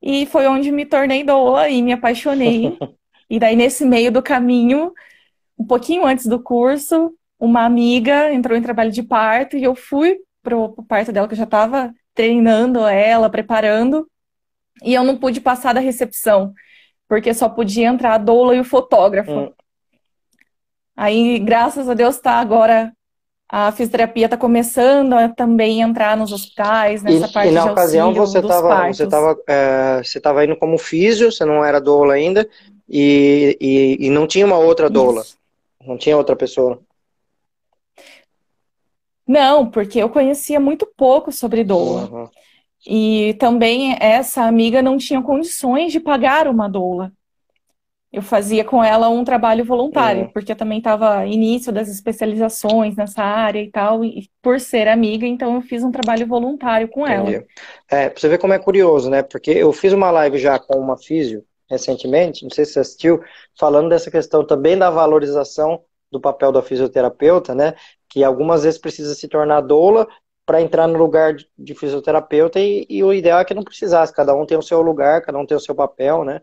[0.00, 2.78] E foi onde me tornei doula e me apaixonei.
[3.28, 4.90] e daí, nesse meio do caminho,
[5.58, 10.16] um pouquinho antes do curso, uma amiga entrou em trabalho de parto e eu fui
[10.42, 14.09] pro, pro parto dela, que eu já estava treinando ela, preparando,
[14.82, 16.52] e eu não pude passar da recepção,
[17.08, 19.30] porque só podia entrar a doula e o fotógrafo.
[19.32, 19.52] Hum.
[20.96, 22.92] Aí, graças a Deus, tá agora
[23.52, 28.14] a fisioterapia está começando a também entrar nos hospitais, nessa e, parte e na ocasião
[28.14, 32.48] você estava você estava é, você estava indo como físio, você não era doula ainda
[32.88, 35.36] e, e, e não tinha uma outra doula, Isso.
[35.84, 36.78] não tinha outra pessoa.
[39.26, 42.08] Não, porque eu conhecia muito pouco sobre doula.
[42.08, 42.28] Uhum.
[42.86, 47.12] E também essa amiga não tinha condições de pagar uma doula.
[48.12, 50.30] Eu fazia com ela um trabalho voluntário, uhum.
[50.32, 55.24] porque eu também estava início das especializações nessa área e tal, e por ser amiga,
[55.24, 57.34] então eu fiz um trabalho voluntário com Entendi.
[57.34, 57.44] ela.
[57.88, 59.22] É, pra você ver como é curioso, né?
[59.22, 63.22] Porque eu fiz uma live já com uma físio recentemente, não sei se você assistiu,
[63.56, 67.74] falando dessa questão também da valorização do papel da fisioterapeuta, né?
[68.08, 70.08] Que algumas vezes precisa se tornar doula
[70.50, 74.34] para entrar no lugar de fisioterapeuta e, e, o ideal é que não precisasse, cada
[74.34, 76.40] um tem o seu lugar, cada um tem o seu papel, né?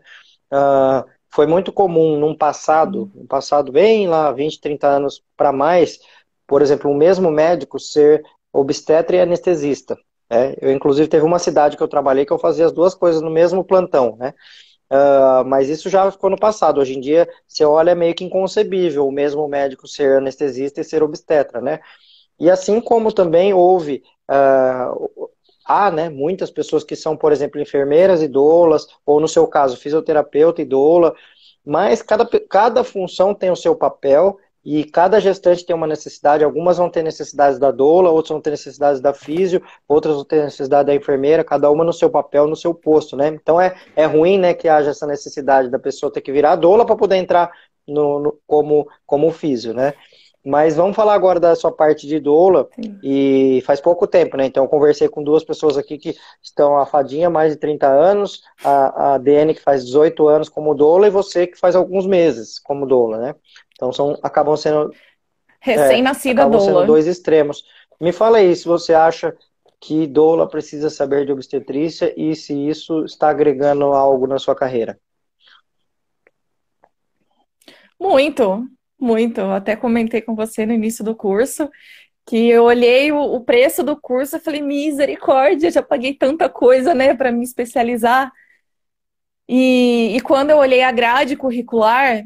[0.50, 5.98] Uh, foi muito comum num passado, um passado bem lá, 20, 30 anos para mais,
[6.46, 9.94] por exemplo, o mesmo médico ser obstetra e anestesista.
[10.30, 10.54] Né?
[10.58, 13.28] Eu, inclusive, teve uma cidade que eu trabalhei que eu fazia as duas coisas no
[13.30, 14.32] mesmo plantão, né?
[14.90, 16.80] Uh, mas isso já ficou no passado.
[16.80, 20.84] Hoje em dia, você olha, é meio que inconcebível o mesmo médico ser anestesista e
[20.84, 21.80] ser obstetra, né?
[22.38, 25.30] E assim como também houve, uh,
[25.64, 29.76] há, né, muitas pessoas que são, por exemplo, enfermeiras e doulas, ou no seu caso,
[29.76, 31.14] fisioterapeuta e doula,
[31.64, 36.78] mas cada, cada função tem o seu papel e cada gestante tem uma necessidade, algumas
[36.78, 40.86] vão ter necessidades da doula, outras vão ter necessidades da físio, outras vão ter necessidade
[40.86, 43.28] da enfermeira, cada uma no seu papel, no seu posto, né?
[43.28, 46.84] Então é, é ruim, né, que haja essa necessidade da pessoa ter que virar doula
[46.84, 47.50] para poder entrar
[47.86, 49.94] no, no, como, como físio, né?
[50.48, 52.98] Mas vamos falar agora da sua parte de doula, Sim.
[53.02, 54.46] e faz pouco tempo, né?
[54.46, 58.42] Então eu conversei com duas pessoas aqui que estão a Fadinha mais de 30 anos,
[58.64, 62.58] a, a DN que faz 18 anos como doula, e você que faz alguns meses
[62.58, 63.34] como doula, né?
[63.74, 64.90] Então são, acabam sendo.
[65.60, 66.60] Recém-nascida é, doula.
[66.64, 67.62] sendo dois extremos.
[68.00, 69.36] Me fala aí se você acha
[69.78, 74.98] que doula precisa saber de obstetrícia e se isso está agregando algo na sua carreira.
[78.00, 78.66] Muito,
[79.00, 79.40] muito.
[79.40, 81.70] Eu até comentei com você no início do curso
[82.28, 86.94] que eu olhei o, o preço do curso e falei, misericórdia, já paguei tanta coisa,
[86.94, 88.30] né, para me especializar.
[89.48, 92.22] E, e quando eu olhei a grade curricular,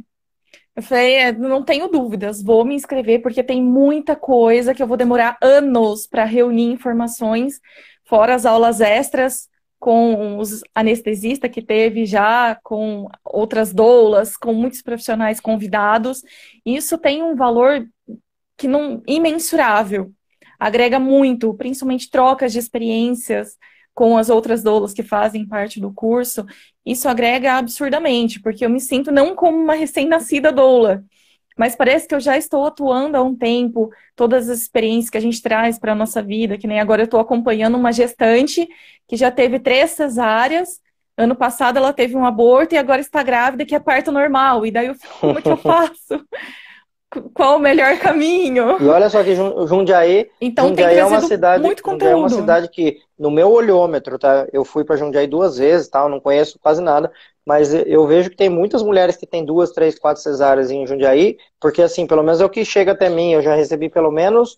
[0.74, 4.88] eu falei, é, não tenho dúvidas, vou me inscrever porque tem muita coisa que eu
[4.88, 7.60] vou demorar anos para reunir informações,
[8.04, 9.48] fora as aulas extras
[9.82, 16.22] com os anestesistas que teve já, com outras doulas, com muitos profissionais convidados.
[16.64, 17.84] Isso tem um valor
[18.56, 20.12] que não imensurável,
[20.56, 23.56] agrega muito, principalmente trocas de experiências,
[23.92, 26.46] com as outras doulas que fazem parte do curso,
[26.86, 31.04] isso agrega absurdamente, porque eu me sinto não como uma recém-nascida doula,
[31.56, 35.20] mas parece que eu já estou atuando há um tempo, todas as experiências que a
[35.20, 38.68] gente traz para a nossa vida, que nem agora eu estou acompanhando uma gestante
[39.06, 40.80] que já teve três cesáreas,
[41.16, 44.70] ano passado ela teve um aborto e agora está grávida, que é parto normal, e
[44.70, 46.26] daí eu fico, como é que eu faço?
[47.34, 48.76] Qual o melhor caminho.
[48.80, 52.12] E olha só que Jundiaí, então, Jundiaí é uma cidade, muito conteúdo.
[52.12, 54.46] é uma cidade que no meu olhômetro, tá?
[54.52, 56.10] Eu fui para Jundiaí duas vezes, tal, tá?
[56.10, 57.10] não conheço quase nada,
[57.46, 61.36] mas eu vejo que tem muitas mulheres que têm duas, três, quatro cesáreas em Jundiaí,
[61.60, 64.56] porque assim, pelo menos é o que chega até mim, eu já recebi pelo menos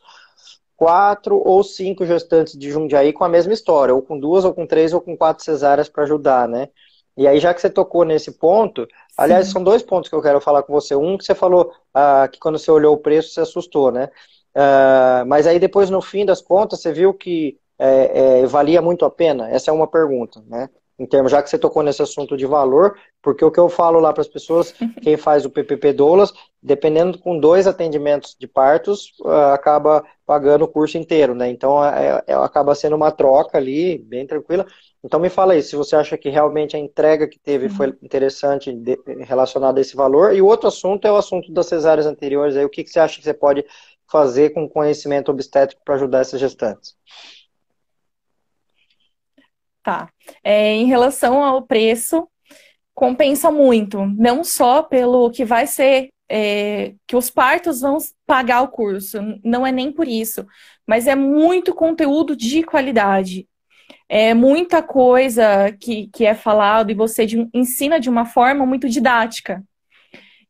[0.76, 4.66] quatro ou cinco gestantes de Jundiaí com a mesma história, ou com duas, ou com
[4.66, 6.68] três, ou com quatro cesáreas para ajudar, né?
[7.16, 8.86] E aí, já que você tocou nesse ponto,
[9.16, 10.96] aliás, são dois pontos que eu quero falar com você.
[10.96, 14.10] Um que você falou ah, que quando você olhou o preço, você assustou, né?
[14.54, 19.04] Ah, mas aí depois, no fim das contas, você viu que é, é, valia muito
[19.04, 19.48] a pena?
[19.50, 20.68] Essa é uma pergunta, né?
[20.96, 23.98] Em termos, já que você tocou nesse assunto de valor, porque o que eu falo
[23.98, 24.72] lá para as pessoas,
[25.02, 26.32] quem faz o PPP Doulas,
[26.62, 31.50] dependendo com dois atendimentos de partos, uh, acaba pagando o curso inteiro, né?
[31.50, 34.64] Então é, é, acaba sendo uma troca ali, bem tranquila.
[35.02, 37.96] Então me fala aí, se você acha que realmente a entrega que teve foi uhum.
[38.02, 40.34] interessante de, relacionada a esse valor.
[40.34, 42.56] E o outro assunto é o assunto das cesáreas anteriores.
[42.56, 43.64] Aí, o que, que você acha que você pode
[44.10, 46.96] fazer com conhecimento obstétrico para ajudar essas gestantes?
[49.84, 50.08] Tá.
[50.42, 52.26] É, em relação ao preço,
[52.94, 58.68] compensa muito, não só pelo que vai ser, é, que os partos vão pagar o
[58.68, 60.46] curso, não é nem por isso,
[60.86, 63.46] mas é muito conteúdo de qualidade.
[64.08, 68.88] É muita coisa que, que é falado e você de, ensina de uma forma muito
[68.88, 69.62] didática.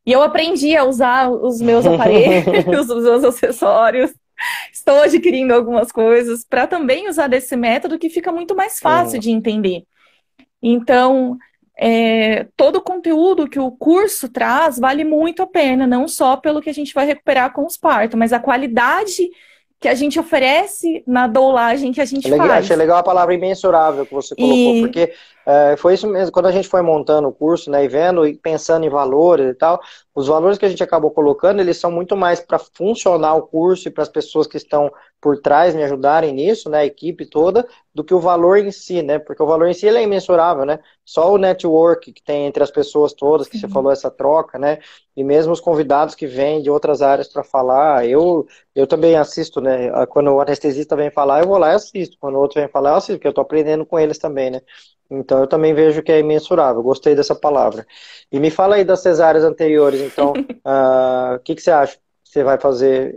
[0.05, 4.13] E eu aprendi a usar os meus aparelhos, os meus acessórios,
[4.71, 9.21] estou adquirindo algumas coisas para também usar desse método que fica muito mais fácil uhum.
[9.21, 9.83] de entender.
[10.61, 11.37] Então,
[11.77, 16.61] é, todo o conteúdo que o curso traz vale muito a pena, não só pelo
[16.61, 19.29] que a gente vai recuperar com os partos, mas a qualidade
[19.79, 22.65] que a gente oferece na doulagem que a gente legal, faz.
[22.65, 24.81] Achei legal a palavra imensurável que você colocou, e...
[24.81, 25.13] porque
[25.45, 28.35] é, foi isso mesmo, quando a gente foi montando o curso, né, e vendo e
[28.35, 29.79] pensando em valores e tal,
[30.15, 33.87] os valores que a gente acabou colocando, eles são muito mais para funcionar o curso
[33.87, 34.89] e para as pessoas que estão
[35.21, 39.01] por trás me ajudarem nisso, né, a equipe toda, do que o valor em si,
[39.01, 42.45] né, porque o valor em si ele é imensurável, né, só o network que tem
[42.45, 44.79] entre as pessoas todas, que você falou, essa troca, né,
[45.15, 49.59] e mesmo os convidados que vêm de outras áreas para falar, eu, eu também assisto,
[49.61, 52.69] né, quando o anestesista vem falar, eu vou lá e assisto, quando o outro vem
[52.69, 54.61] falar, eu assisto, porque eu estou aprendendo com eles também, né,
[55.09, 57.85] então eu também vejo que é imensurável, gostei dessa palavra.
[58.31, 60.33] E me fala aí das cesáreas anteriores, então,
[60.65, 63.15] ah, o uh, que, que você acha que você vai fazer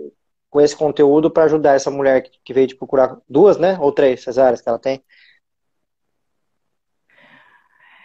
[0.51, 3.77] com esse conteúdo para ajudar essa mulher que, que, veio te procurar duas, né?
[3.81, 5.03] Ou três cesáreas que ela tem?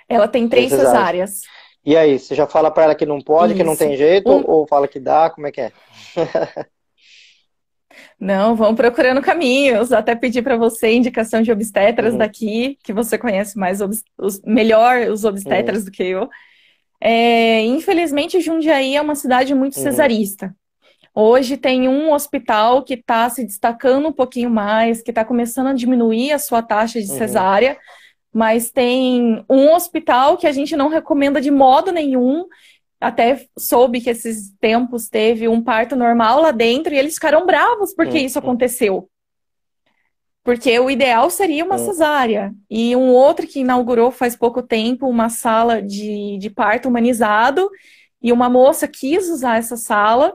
[0.09, 1.29] Ela tem três, três cesáreas.
[1.31, 1.63] cesáreas.
[1.85, 3.61] E aí, você já fala para ela que não pode, Isso.
[3.61, 4.43] que não tem jeito, um...
[4.45, 5.71] ou fala que dá, como é que é?
[8.19, 9.91] Não, vão procurando caminhos.
[9.91, 12.19] Até pedir para você indicação de obstetras Uhum.
[12.19, 14.03] daqui, que você conhece mais os,
[14.45, 16.29] melhor os obstetras do que eu.
[17.01, 19.83] É, infelizmente, Jundiaí é uma cidade muito Uhum.
[19.83, 20.55] cesarista.
[21.13, 25.73] Hoje tem um hospital que está se destacando um pouquinho mais, que está começando a
[25.73, 27.17] diminuir a sua taxa de Uhum.
[27.17, 27.77] cesárea,
[28.33, 32.45] mas tem um hospital que a gente não recomenda de modo nenhum.
[33.03, 37.93] Até soube que esses tempos teve um parto normal lá dentro e eles ficaram bravos
[37.93, 38.25] porque Uhum.
[38.25, 39.09] isso aconteceu.
[40.43, 41.85] Porque o ideal seria uma Uhum.
[41.85, 42.53] cesárea.
[42.69, 47.69] E um outro que inaugurou faz pouco tempo uma sala de, de parto humanizado,
[48.21, 50.33] e uma moça quis usar essa sala,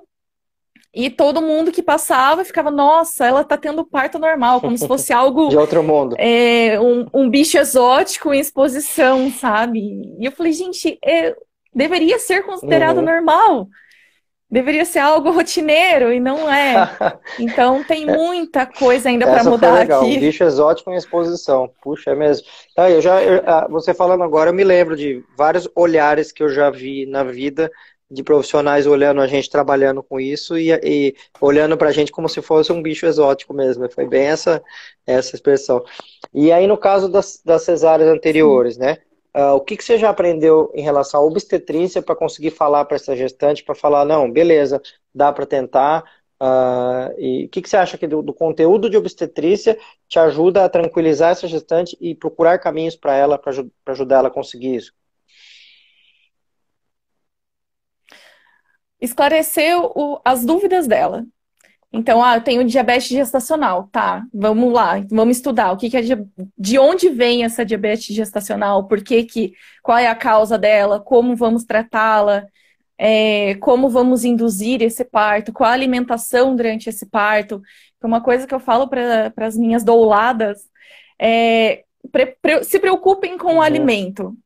[0.95, 5.13] e todo mundo que passava ficava, nossa, ela tá tendo parto normal, como se fosse
[5.13, 6.17] algo De outro mundo.
[6.19, 9.81] é, um, um bicho exótico em exposição, sabe?
[10.19, 11.37] E eu falei, gente, é,
[11.79, 13.05] deveria ser considerado Uhum.
[13.05, 13.69] normal.
[14.51, 16.91] Deveria ser algo rotineiro e não é.
[17.39, 20.19] Então tem muita coisa ainda para foi mudar legal, um aqui.
[20.19, 21.71] bicho exótico em exposição.
[21.83, 22.47] Puxa, é mesmo.
[22.75, 26.43] Tá, eu já, eu- ah, você falando agora, eu me lembro de vários olhares que
[26.43, 27.71] eu já vi na vida
[28.11, 32.41] de profissionais olhando a gente trabalhando com isso e, e olhando pra gente como se
[32.41, 33.89] fosse um bicho exótico mesmo.
[33.91, 34.63] Foi bem essa,
[35.07, 35.85] essa expressão.
[36.33, 38.99] E aí, no caso das, das cesáreas anteriores, né?
[39.35, 42.97] Ah, o que que você já aprendeu em relação à obstetrícia para conseguir falar para
[42.97, 44.81] essa gestante, para falar, não, beleza,
[45.15, 46.05] dá para tentar.
[46.41, 50.65] ah, e o que que você acha que do, do conteúdo de obstetrícia te ajuda
[50.65, 53.53] a tranquilizar essa gestante e procurar caminhos para ela, para
[53.93, 54.93] ajudar ela a conseguir isso?
[59.01, 61.27] Esclarecer o- as dúvidas dela.
[61.91, 64.25] Então, ah, eu tenho diabetes gestacional, tá?
[64.33, 66.03] Vamos lá, vamos estudar o que que é
[66.57, 71.35] de onde vem essa diabetes gestacional, por que que, qual é a causa dela, como
[71.35, 72.45] vamos tratá-la,
[72.99, 77.63] é, como vamos induzir esse parto, qual a alimentação durante esse parto.
[77.97, 80.61] Então, Uma coisa que eu falo para as minhas douladas
[81.19, 84.37] é pre- pre- se preocupem com o alimento.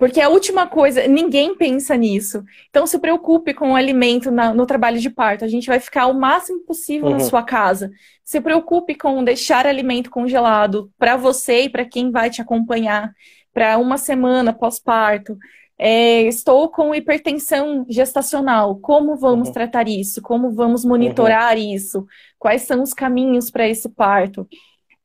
[0.00, 2.42] Porque é a última coisa, ninguém pensa nisso.
[2.70, 5.44] Então, se preocupe com o alimento na- no trabalho de parto.
[5.44, 7.20] A gente vai ficar o máximo possível na Uhum.
[7.20, 7.90] sua casa.
[8.24, 13.12] Se preocupe com deixar alimento congelado para você e para quem vai te acompanhar
[13.52, 15.36] para uma semana pós-parto.
[15.78, 18.76] É, estou com hipertensão gestacional.
[18.76, 19.54] Como vamos Uhum.
[19.54, 20.22] tratar isso?
[20.22, 22.06] Como vamos monitorar isso?
[22.38, 24.48] Quais são os caminhos para esse parto?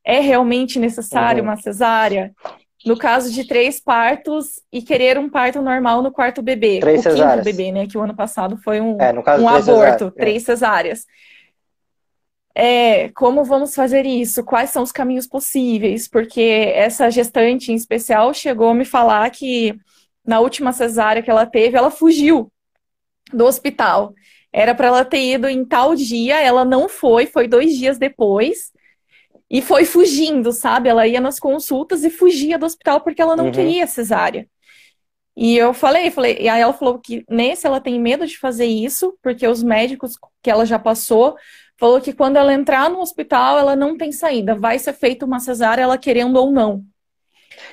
[0.06, 1.50] É realmente necessário Uhum.
[1.50, 2.34] uma cesárea?
[2.86, 6.80] No caso de três partos e querer um parto normal no quarto bebê.
[6.80, 7.46] Três o quinto cesáreas.
[7.46, 7.88] bebê, né?
[7.88, 10.20] Que o ano passado foi um, É, caso, um três aborto, cesáreas, é.
[10.20, 11.06] três cesáreas.
[12.58, 14.44] É, como vamos fazer isso?
[14.44, 16.08] Quais são os caminhos possíveis?
[16.08, 19.76] Porque essa gestante em especial chegou a me falar que
[20.26, 22.52] na última cesárea que ela teve, ela fugiu
[23.34, 24.14] do hospital.
[24.54, 28.72] Era para ela ter ido em tal dia, ela não foi, foi dois dias depois.
[29.50, 30.90] E foi fugindo, sabe?
[30.90, 33.52] Ela ia nas consultas e fugia do hospital porque ela não Uhum.
[33.52, 34.48] queria cesárea.
[35.38, 38.66] E eu falei, falei, e aí ela falou que nesse ela tem medo de fazer
[38.66, 41.36] isso, porque os médicos que ela já passou
[41.78, 45.40] falou que quando ela entrar no hospital, ela não tem saída, vai ser feita uma
[45.42, 46.86] cesárea, ela querendo ou não.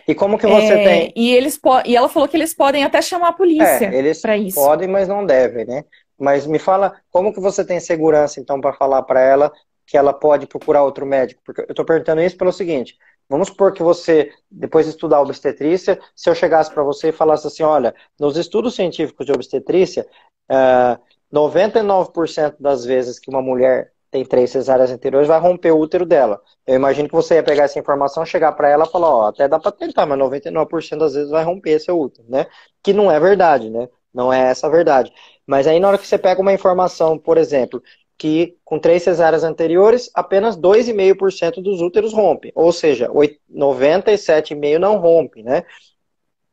[0.06, 1.12] E como que você É, tem.
[1.16, 4.36] E eles e ela falou que eles podem até chamar a polícia É, eles para
[4.36, 4.72] isso.
[4.74, 5.84] podem, mas não devem, né?
[6.18, 9.52] Mas me fala, como que você tem segurança, então, para falar para ela
[9.86, 11.42] que ela pode procurar outro médico?
[11.44, 12.96] Porque eu estou perguntando isso pelo seguinte:
[13.28, 17.46] vamos supor que você, depois de estudar obstetrícia, se eu chegasse para você e falasse
[17.46, 20.06] assim: olha, nos estudos científicos de obstetrícia,
[20.48, 20.98] ah,
[21.32, 26.42] 99% das vezes que uma mulher tem três cesáreas anteriores vai romper o útero dela.
[26.66, 29.48] Eu imagino que você ia pegar essa informação, chegar para ela e falar: ó, até
[29.48, 32.46] dá para tentar, mas 99% das vezes vai romper seu útero, né?
[32.82, 33.88] Que não é verdade, né?
[34.12, 35.10] Não é essa a verdade.
[35.46, 37.82] Mas aí na hora que você pega uma informação, por exemplo,
[38.22, 42.52] que com três cesáreas anteriores, apenas 2,5% dos úteros rompem.
[42.54, 45.64] Ou seja, oit- 97,5% não rompe, né?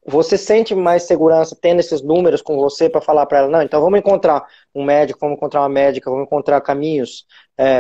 [0.04, 3.80] Você sente mais segurança tendo esses números com você para falar para ela, não, então
[3.80, 4.44] vamos encontrar
[4.74, 7.28] um médico, vamos encontrar uma médica, vamos encontrar caminhos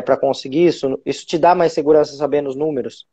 [0.06, 1.02] para conseguir isso?
[1.04, 3.08] Isso te dá mais segurança sabendo os números?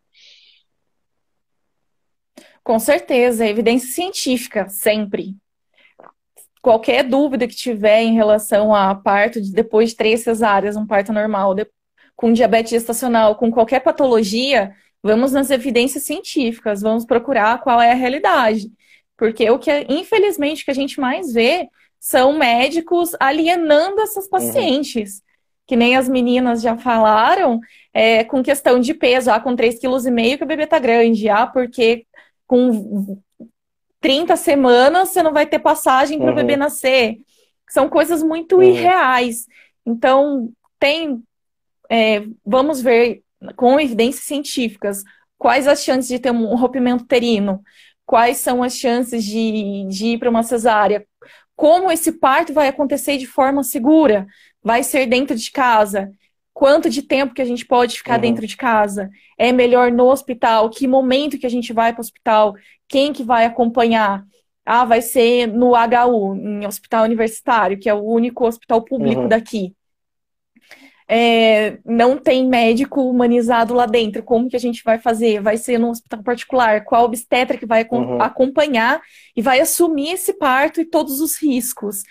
[2.63, 5.35] Com certeza, evidência científica, sempre.
[6.67, 11.13] Qualquer dúvida que tiver em relação a parto de- depois de três cesáreas, um parto
[11.13, 11.65] normal, de-
[12.17, 17.95] com diabetes gestacional, com qualquer patologia, vamos nas evidências científicas, vamos procurar qual é a
[17.95, 18.69] realidade.
[19.17, 21.69] Porque o que, é- infelizmente, que a gente mais vê
[22.01, 25.23] são médicos alienando essas pacientes.
[25.69, 27.61] Que nem as meninas já falaram,
[27.95, 31.47] é, com questão de peso, ah, com 3,5 kg que o bebê tá grande, ah,
[31.47, 32.05] porque
[32.45, 33.19] com
[34.07, 36.37] 30 semanas você não vai ter passagem para o Uhum.
[36.37, 37.17] bebê nascer.
[37.69, 38.63] São coisas muito Uhum.
[38.63, 39.47] irreais.
[39.85, 41.21] Então, tem
[41.91, 43.23] é, vamos ver
[43.57, 45.03] com evidências científicas
[45.39, 47.63] quais as chances de ter um rompimento uterino,
[48.05, 51.05] quais são as chances de, de ir para uma cesárea,
[51.57, 54.27] como esse parto vai acontecer de forma segura,
[54.63, 56.11] vai ser dentro de casa,
[56.53, 58.21] quanto de tempo que a gente pode ficar uhum.
[58.23, 62.05] dentro de casa, é melhor no hospital, que momento que a gente vai para o
[62.05, 62.55] hospital,
[62.89, 64.25] quem que vai acompanhar.
[64.65, 69.29] Ah, vai ser no HU, em hospital universitário, que é o único hospital público uhum.
[69.29, 69.77] daqui
[71.09, 74.23] é, não tem médico humanizado lá dentro.
[74.23, 75.41] Como que a gente vai fazer?
[75.41, 76.85] Vai ser num hospital particular?
[76.85, 78.21] Qual obstetra que vai uhum.
[78.21, 79.01] acompanhar
[79.37, 82.03] e vai assumir esse parto e todos os riscos?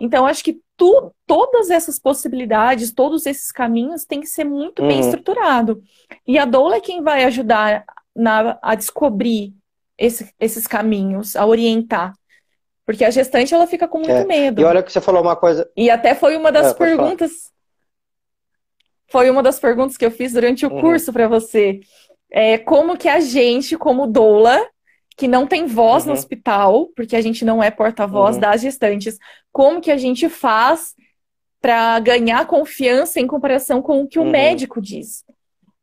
[0.00, 4.88] Então, acho que tu, todas essas possibilidades, todos esses caminhos têm que ser muito uhum.
[4.88, 5.82] bem estruturado.
[6.26, 9.52] E a doula é quem vai ajudar na, a descobrir
[9.98, 12.12] esse, esses caminhos, a orientar.
[12.86, 14.24] Porque a gestante ela fica com muito é.
[14.24, 14.60] medo.
[14.60, 15.70] E olha que você falou uma coisa.
[15.76, 17.54] E até foi uma das é, perguntas
[19.14, 20.80] foi uma das perguntas que eu fiz durante o uhum.
[20.80, 21.78] curso para você.
[22.32, 24.66] É, como que a gente, como doula,
[25.16, 26.08] que não tem voz uhum.
[26.08, 28.40] no hospital, porque a gente não é porta-voz uhum.
[28.40, 29.16] das gestantes,
[29.52, 30.94] como que a gente faz
[31.60, 34.30] para ganhar confiança em comparação com o que o uhum.
[34.30, 35.24] médico diz?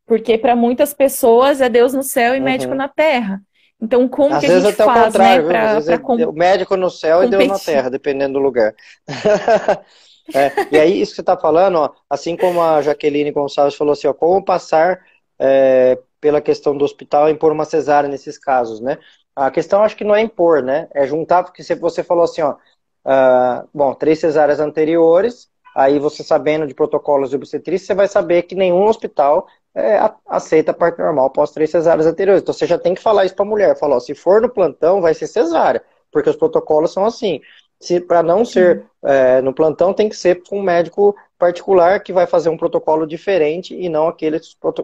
[0.04, 2.44] Porque para muitas pessoas é Deus no céu e uhum.
[2.44, 3.40] médico na terra.
[3.82, 7.22] Então, como Às que a gente faz, né, pra, pra é O médico no céu
[7.22, 7.34] competir.
[7.34, 8.74] e Deus na terra, dependendo do lugar.
[10.32, 13.92] É, e aí, isso que você está falando, ó, assim como a Jaqueline Gonçalves falou
[13.92, 15.00] assim, ó, como passar
[15.36, 18.98] é, pela questão do hospital e impor uma cesárea nesses casos, né?
[19.34, 20.88] A questão acho que não é impor, né?
[20.94, 26.22] É juntar, porque se você falou assim, ó, uh, bom, três cesáreas anteriores, aí você
[26.22, 31.26] sabendo de protocolos de obstetrícia, você vai saber que nenhum hospital é, aceita parte normal
[31.26, 32.42] após três cesáreas anteriores.
[32.42, 34.48] Então você já tem que falar isso para a mulher, falar, ó, se for no
[34.48, 37.40] plantão, vai ser cesárea, porque os protocolos são assim
[37.82, 42.12] se para não ser é, no plantão, tem que ser com um médico particular que
[42.12, 44.38] vai fazer um protocolo diferente e não aquele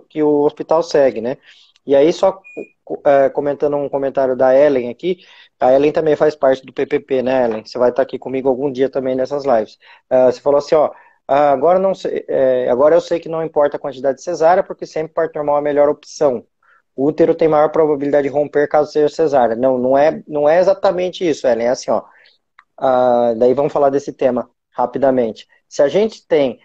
[0.09, 1.37] que o hospital segue, né?
[1.87, 2.43] E aí, só
[3.07, 5.19] é, comentando um comentário da Ellen aqui,
[5.61, 7.65] a Ellen também faz parte do PPP, né, Ellen?
[7.65, 9.79] Você vai estar aqui comigo algum dia também nessas lives.
[10.11, 10.91] Uh, você falou assim, ó,
[11.29, 14.63] ah, agora, não sei, é, agora eu sei que não importa a quantidade de cesárea,
[14.63, 16.47] porque sempre parto normal é a melhor opção.
[16.97, 19.55] O útero tem maior probabilidade de romper caso seja cesárea.
[19.55, 21.67] Não, não é, não é exatamente isso, Ellen.
[21.67, 22.03] É assim, ó.
[22.81, 25.47] Uh, daí vamos falar desse tema rapidamente.
[25.69, 26.61] Se a gente tem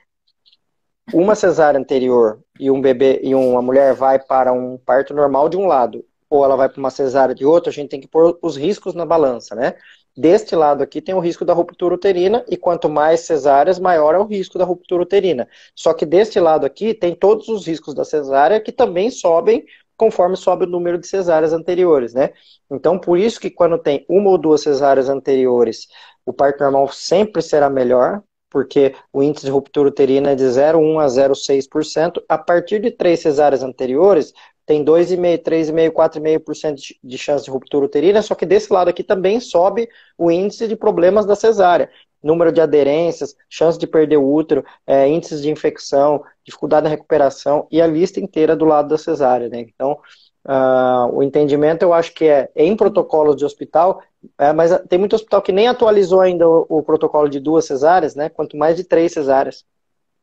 [1.13, 5.57] uma cesárea anterior e um bebê e uma mulher vai para um parto normal de
[5.57, 6.05] um lado
[6.35, 8.93] ou ela vai para uma cesárea de outro, a gente tem que pôr os riscos
[8.93, 9.75] na balança, né?
[10.15, 14.19] Deste lado aqui tem o risco da ruptura uterina e quanto mais cesáreas, maior é
[14.19, 15.47] o risco da ruptura uterina.
[15.75, 19.65] Só que deste lado aqui tem todos os riscos da cesárea que também sobem
[19.95, 22.31] conforme sobe o número de cesáreas anteriores, né?
[22.69, 25.87] Então, por isso que quando tem uma ou duas cesáreas anteriores,
[26.25, 30.99] o parto normal sempre será melhor, porque o índice de ruptura uterina é de 0,1
[30.99, 32.23] a 0,6%.
[32.29, 34.33] A partir de três cesáreas anteriores,
[34.65, 39.39] tem 2,5%, 3,5%, 4,5% de chance de ruptura uterina, só que desse lado aqui também
[39.39, 41.89] sobe o índice de problemas da cesárea.
[42.23, 47.67] Número de aderências, chance de perder o útero, é, índices de infecção, dificuldade na recuperação
[47.69, 49.59] e a lista inteira do lado da cesárea, né?
[49.59, 49.99] Então,
[50.47, 54.01] uh, o entendimento eu acho que é em protocolos de hospital,
[54.39, 58.15] é, mas tem muito hospital que nem atualizou ainda o, o protocolo de duas cesáreas,
[58.15, 58.29] né?
[58.29, 59.65] Quanto mais de três cesáreas.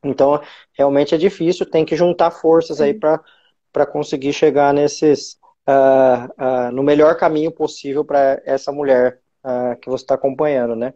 [0.02, 0.40] Então,
[0.72, 3.20] realmente é difícil, tem que juntar forças aí para
[3.72, 9.88] para conseguir chegar nesses uh, uh, no melhor caminho possível para essa mulher uh, que
[9.88, 10.94] você está acompanhando, né?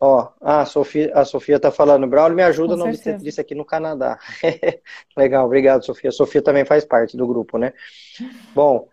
[0.00, 4.16] Ó, a Sofia, a Sofia tá falando, Braulio me ajuda no obstetrícia aqui no Canadá.
[5.16, 6.10] Legal, obrigado, Sofia.
[6.10, 7.72] A Sofia também faz parte do grupo, né?
[8.54, 8.88] Bom,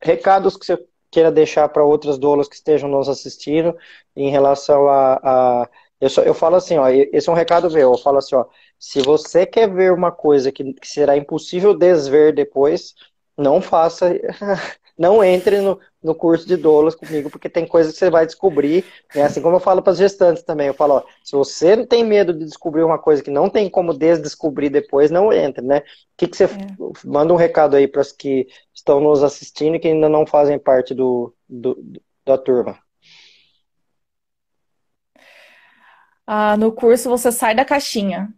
[0.00, 0.78] recados que você
[1.10, 3.76] queira deixar para outras doulas que estejam nos assistindo
[4.14, 5.68] em relação a, a
[6.00, 8.44] eu, só, eu falo assim, ó, esse é um recado meu, eu falo assim, ó,
[8.78, 12.94] se você quer ver uma coisa que, que será impossível desver depois,
[13.36, 14.12] não faça,
[14.98, 18.84] não entre no, no curso de doulas comigo, porque tem coisas que você vai descobrir.
[19.14, 19.22] Né?
[19.22, 22.04] Assim como eu falo para as gestantes também, eu falo, ó, se você não tem
[22.04, 25.78] medo de descobrir uma coisa que não tem como desdescobrir depois, não entre, né?
[25.78, 25.82] O
[26.16, 26.48] que, que você é.
[27.04, 30.58] manda um recado aí para as que estão nos assistindo e que ainda não fazem
[30.58, 31.76] parte do, do
[32.24, 32.78] da turma?
[36.26, 38.34] Ah, no curso você sai da caixinha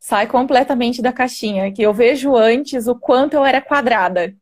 [0.00, 1.70] sai completamente da caixinha.
[1.70, 4.34] Que eu vejo antes o quanto eu era quadrada,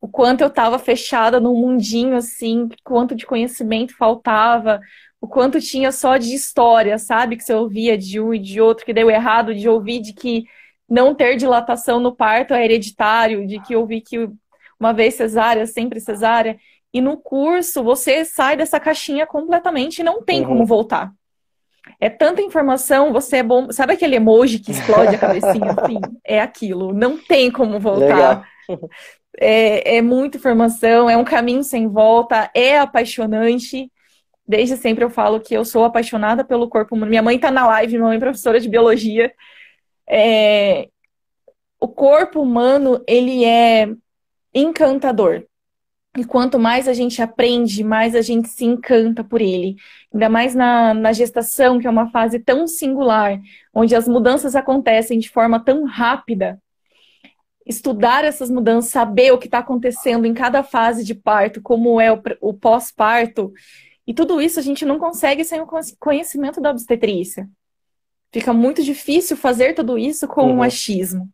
[0.00, 4.80] o quanto eu estava fechada num mundinho assim, quanto de conhecimento faltava,
[5.20, 7.36] o quanto tinha só de história, sabe?
[7.36, 10.44] Que você ouvia de um e de outro, que deu errado, de ouvir de que
[10.88, 14.28] não ter dilatação no parto é hereditário, de que ouvir que
[14.78, 16.58] uma vez cesárea, sempre cesárea.
[16.92, 20.48] E no curso você sai dessa caixinha completamente e não tem uhum.
[20.48, 21.12] como voltar.
[22.00, 23.70] É tanta informação, você é bom.
[23.72, 25.72] Sabe aquele emoji que explode a cabecinha?
[25.78, 25.98] Assim?
[26.24, 26.92] É aquilo.
[26.92, 28.46] Não tem como voltar.
[29.38, 33.90] É, é muita informação, é um caminho sem volta, é apaixonante.
[34.46, 37.10] Desde sempre eu falo que eu sou apaixonada pelo corpo humano.
[37.10, 39.32] Minha mãe está na live, minha mãe é professora de biologia.
[40.08, 40.88] É...
[41.78, 43.88] O corpo humano, ele é
[44.54, 45.44] encantador.
[46.16, 49.76] E quanto mais a gente aprende, mais a gente se encanta por ele.
[50.12, 53.38] Ainda mais na, na gestação, que é uma fase tão singular,
[53.74, 56.58] onde as mudanças acontecem de forma tão rápida.
[57.66, 62.10] Estudar essas mudanças, saber o que está acontecendo em cada fase de parto, como é
[62.10, 63.52] o, o pós-parto,
[64.06, 67.48] e tudo isso a gente não consegue sem o conhecimento da obstetrícia.
[68.32, 70.58] Fica muito difícil fazer tudo isso com uhum.
[70.58, 71.28] o achismo.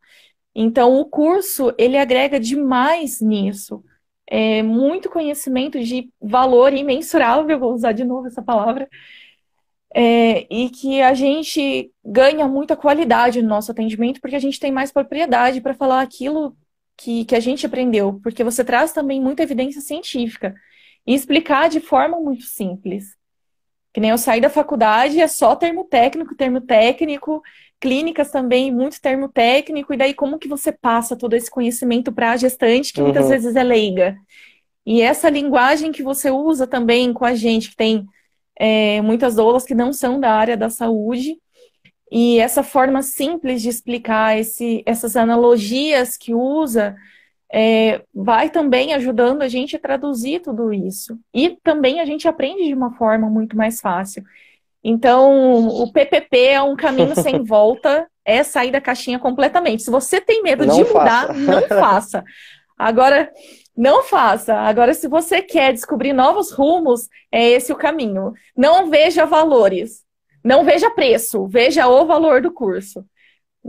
[0.55, 3.83] Então, o curso, ele agrega demais nisso.
[4.35, 8.89] É muito conhecimento de valor imensurável, vou usar de novo essa palavra,
[9.95, 14.73] é, e que a gente ganha muita qualidade no nosso atendimento, porque a gente tem
[14.73, 16.57] mais propriedade para falar aquilo
[16.97, 20.55] que, que a gente aprendeu, porque você traz também muita evidência científica
[21.07, 23.15] e explicar de forma muito simples.
[23.93, 27.43] Que nem eu saí da faculdade, é só termo técnico, termo técnico,
[27.83, 32.31] clínicas também, muito termo técnico, e daí como que você passa todo esse conhecimento para
[32.31, 33.07] a gestante, que uhum.
[33.07, 34.17] muitas vezes é leiga.
[34.87, 38.07] E essa linguagem que você usa também com a gente, que tem
[38.57, 41.37] é, muitas doulas que não são da área da saúde,
[42.11, 46.95] e essa forma simples de explicar esse, essas analogias que usa,
[47.53, 51.19] é, vai também ajudando a gente a traduzir tudo isso.
[51.35, 54.23] E também a gente aprende de uma forma muito mais fácil.
[54.85, 59.83] Então, o PPP é um caminho sem volta, é sair da caixinha completamente.
[59.83, 61.35] Se você tem medo não de mudar, faça.
[61.35, 62.25] não faça.
[62.77, 63.31] Agora,
[63.77, 64.55] não faça.
[64.55, 68.33] Agora, se você quer descobrir novos rumos, é esse o caminho.
[68.57, 70.03] Não veja valores,
[70.43, 73.05] não veja preço, veja o valor do curso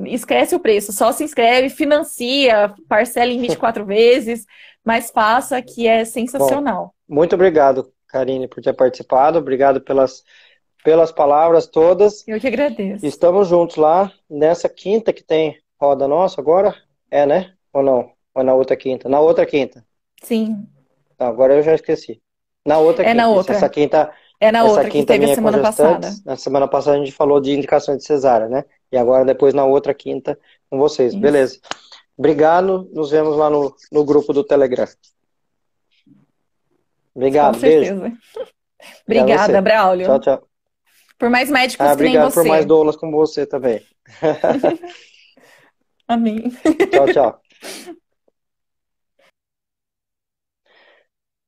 [0.05, 4.45] esquece o preço, só se inscreve, financia, parcela em 24 vezes,
[4.83, 6.93] mas faça que é sensacional.
[7.07, 10.23] Bom, muito obrigado, Karine, por ter participado, obrigado pelas,
[10.83, 12.27] pelas palavras todas.
[12.27, 13.05] Eu que agradeço.
[13.05, 16.75] Estamos juntos lá, nessa quinta que tem roda nossa agora,
[17.09, 17.53] é, né?
[17.71, 18.11] Ou não?
[18.35, 19.07] Ou é na outra quinta?
[19.07, 19.83] Na outra quinta.
[20.21, 20.67] Sim.
[21.17, 22.21] Tá, agora eu já esqueci.
[22.65, 23.21] Na outra é quinta.
[23.23, 23.55] na outra.
[23.55, 24.11] Essa quinta...
[24.39, 26.09] É na outra que teve a semana passada.
[26.25, 28.65] Na semana passada a gente falou de indicações de cesárea, né?
[28.91, 30.37] E agora depois na outra quinta
[30.69, 31.13] com vocês.
[31.13, 31.21] Isso.
[31.21, 31.59] Beleza.
[32.17, 32.89] Obrigado.
[32.91, 34.87] Nos vemos lá no, no grupo do Telegram.
[37.15, 37.53] Obrigado.
[37.53, 38.01] Com certeza.
[38.01, 38.17] Beijo.
[39.07, 40.05] Obrigada, Braulio.
[40.07, 40.52] Tchau, tchau.
[41.17, 42.17] Por mais médicos ah, que nem você.
[42.17, 43.81] Obrigado por mais doulas como você também.
[46.07, 46.49] Amém.
[46.91, 47.41] Tchau, tchau.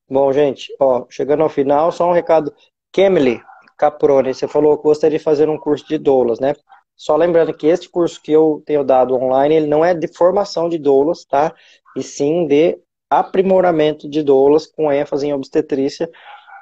[0.07, 2.53] Bom, gente, ó, chegando ao final, só um recado.
[2.91, 3.41] Kemily
[3.77, 6.55] Caprone, você falou que gostaria de fazer um curso de doulas, né?
[6.95, 10.69] Só lembrando que este curso que eu tenho dado online, ele não é de formação
[10.69, 11.53] de doulas, tá?
[11.95, 16.09] E sim de aprimoramento de doulas com ênfase em obstetrícia.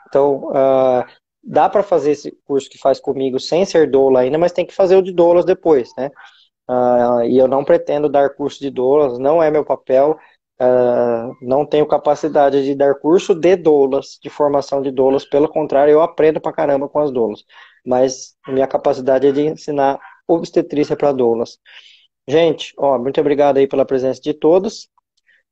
[0.07, 1.05] Então, uh,
[1.43, 4.73] dá para fazer esse curso que faz comigo sem ser doula ainda, mas tem que
[4.73, 6.09] fazer o de doulas depois, né?
[6.69, 10.17] Uh, e eu não pretendo dar curso de doulas, não é meu papel.
[10.61, 15.91] Uh, não tenho capacidade de dar curso de doulas, de formação de doulas, pelo contrário,
[15.91, 17.43] eu aprendo pra caramba com as doulas.
[17.85, 21.59] Mas minha capacidade é de ensinar obstetrícia para doulas.
[22.27, 24.87] Gente, ó, muito obrigado aí pela presença de todos.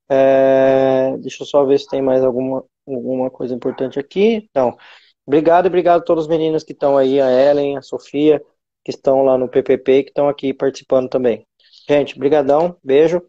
[0.09, 4.49] É, deixa eu só ver se tem mais alguma, alguma coisa importante aqui.
[4.55, 4.77] Não.
[5.25, 8.43] Obrigado, obrigado a todos os meninos que estão aí, a Ellen, a Sofia,
[8.83, 11.45] que estão lá no PPP que estão aqui participando também.
[11.87, 13.21] Gente, brigadão, beijo.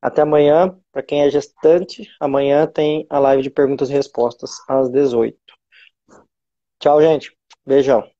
[0.00, 0.76] Até amanhã.
[0.90, 5.38] Para quem é gestante, amanhã tem a live de perguntas e respostas às 18.
[6.78, 7.32] Tchau, gente.
[7.64, 8.11] Beijão.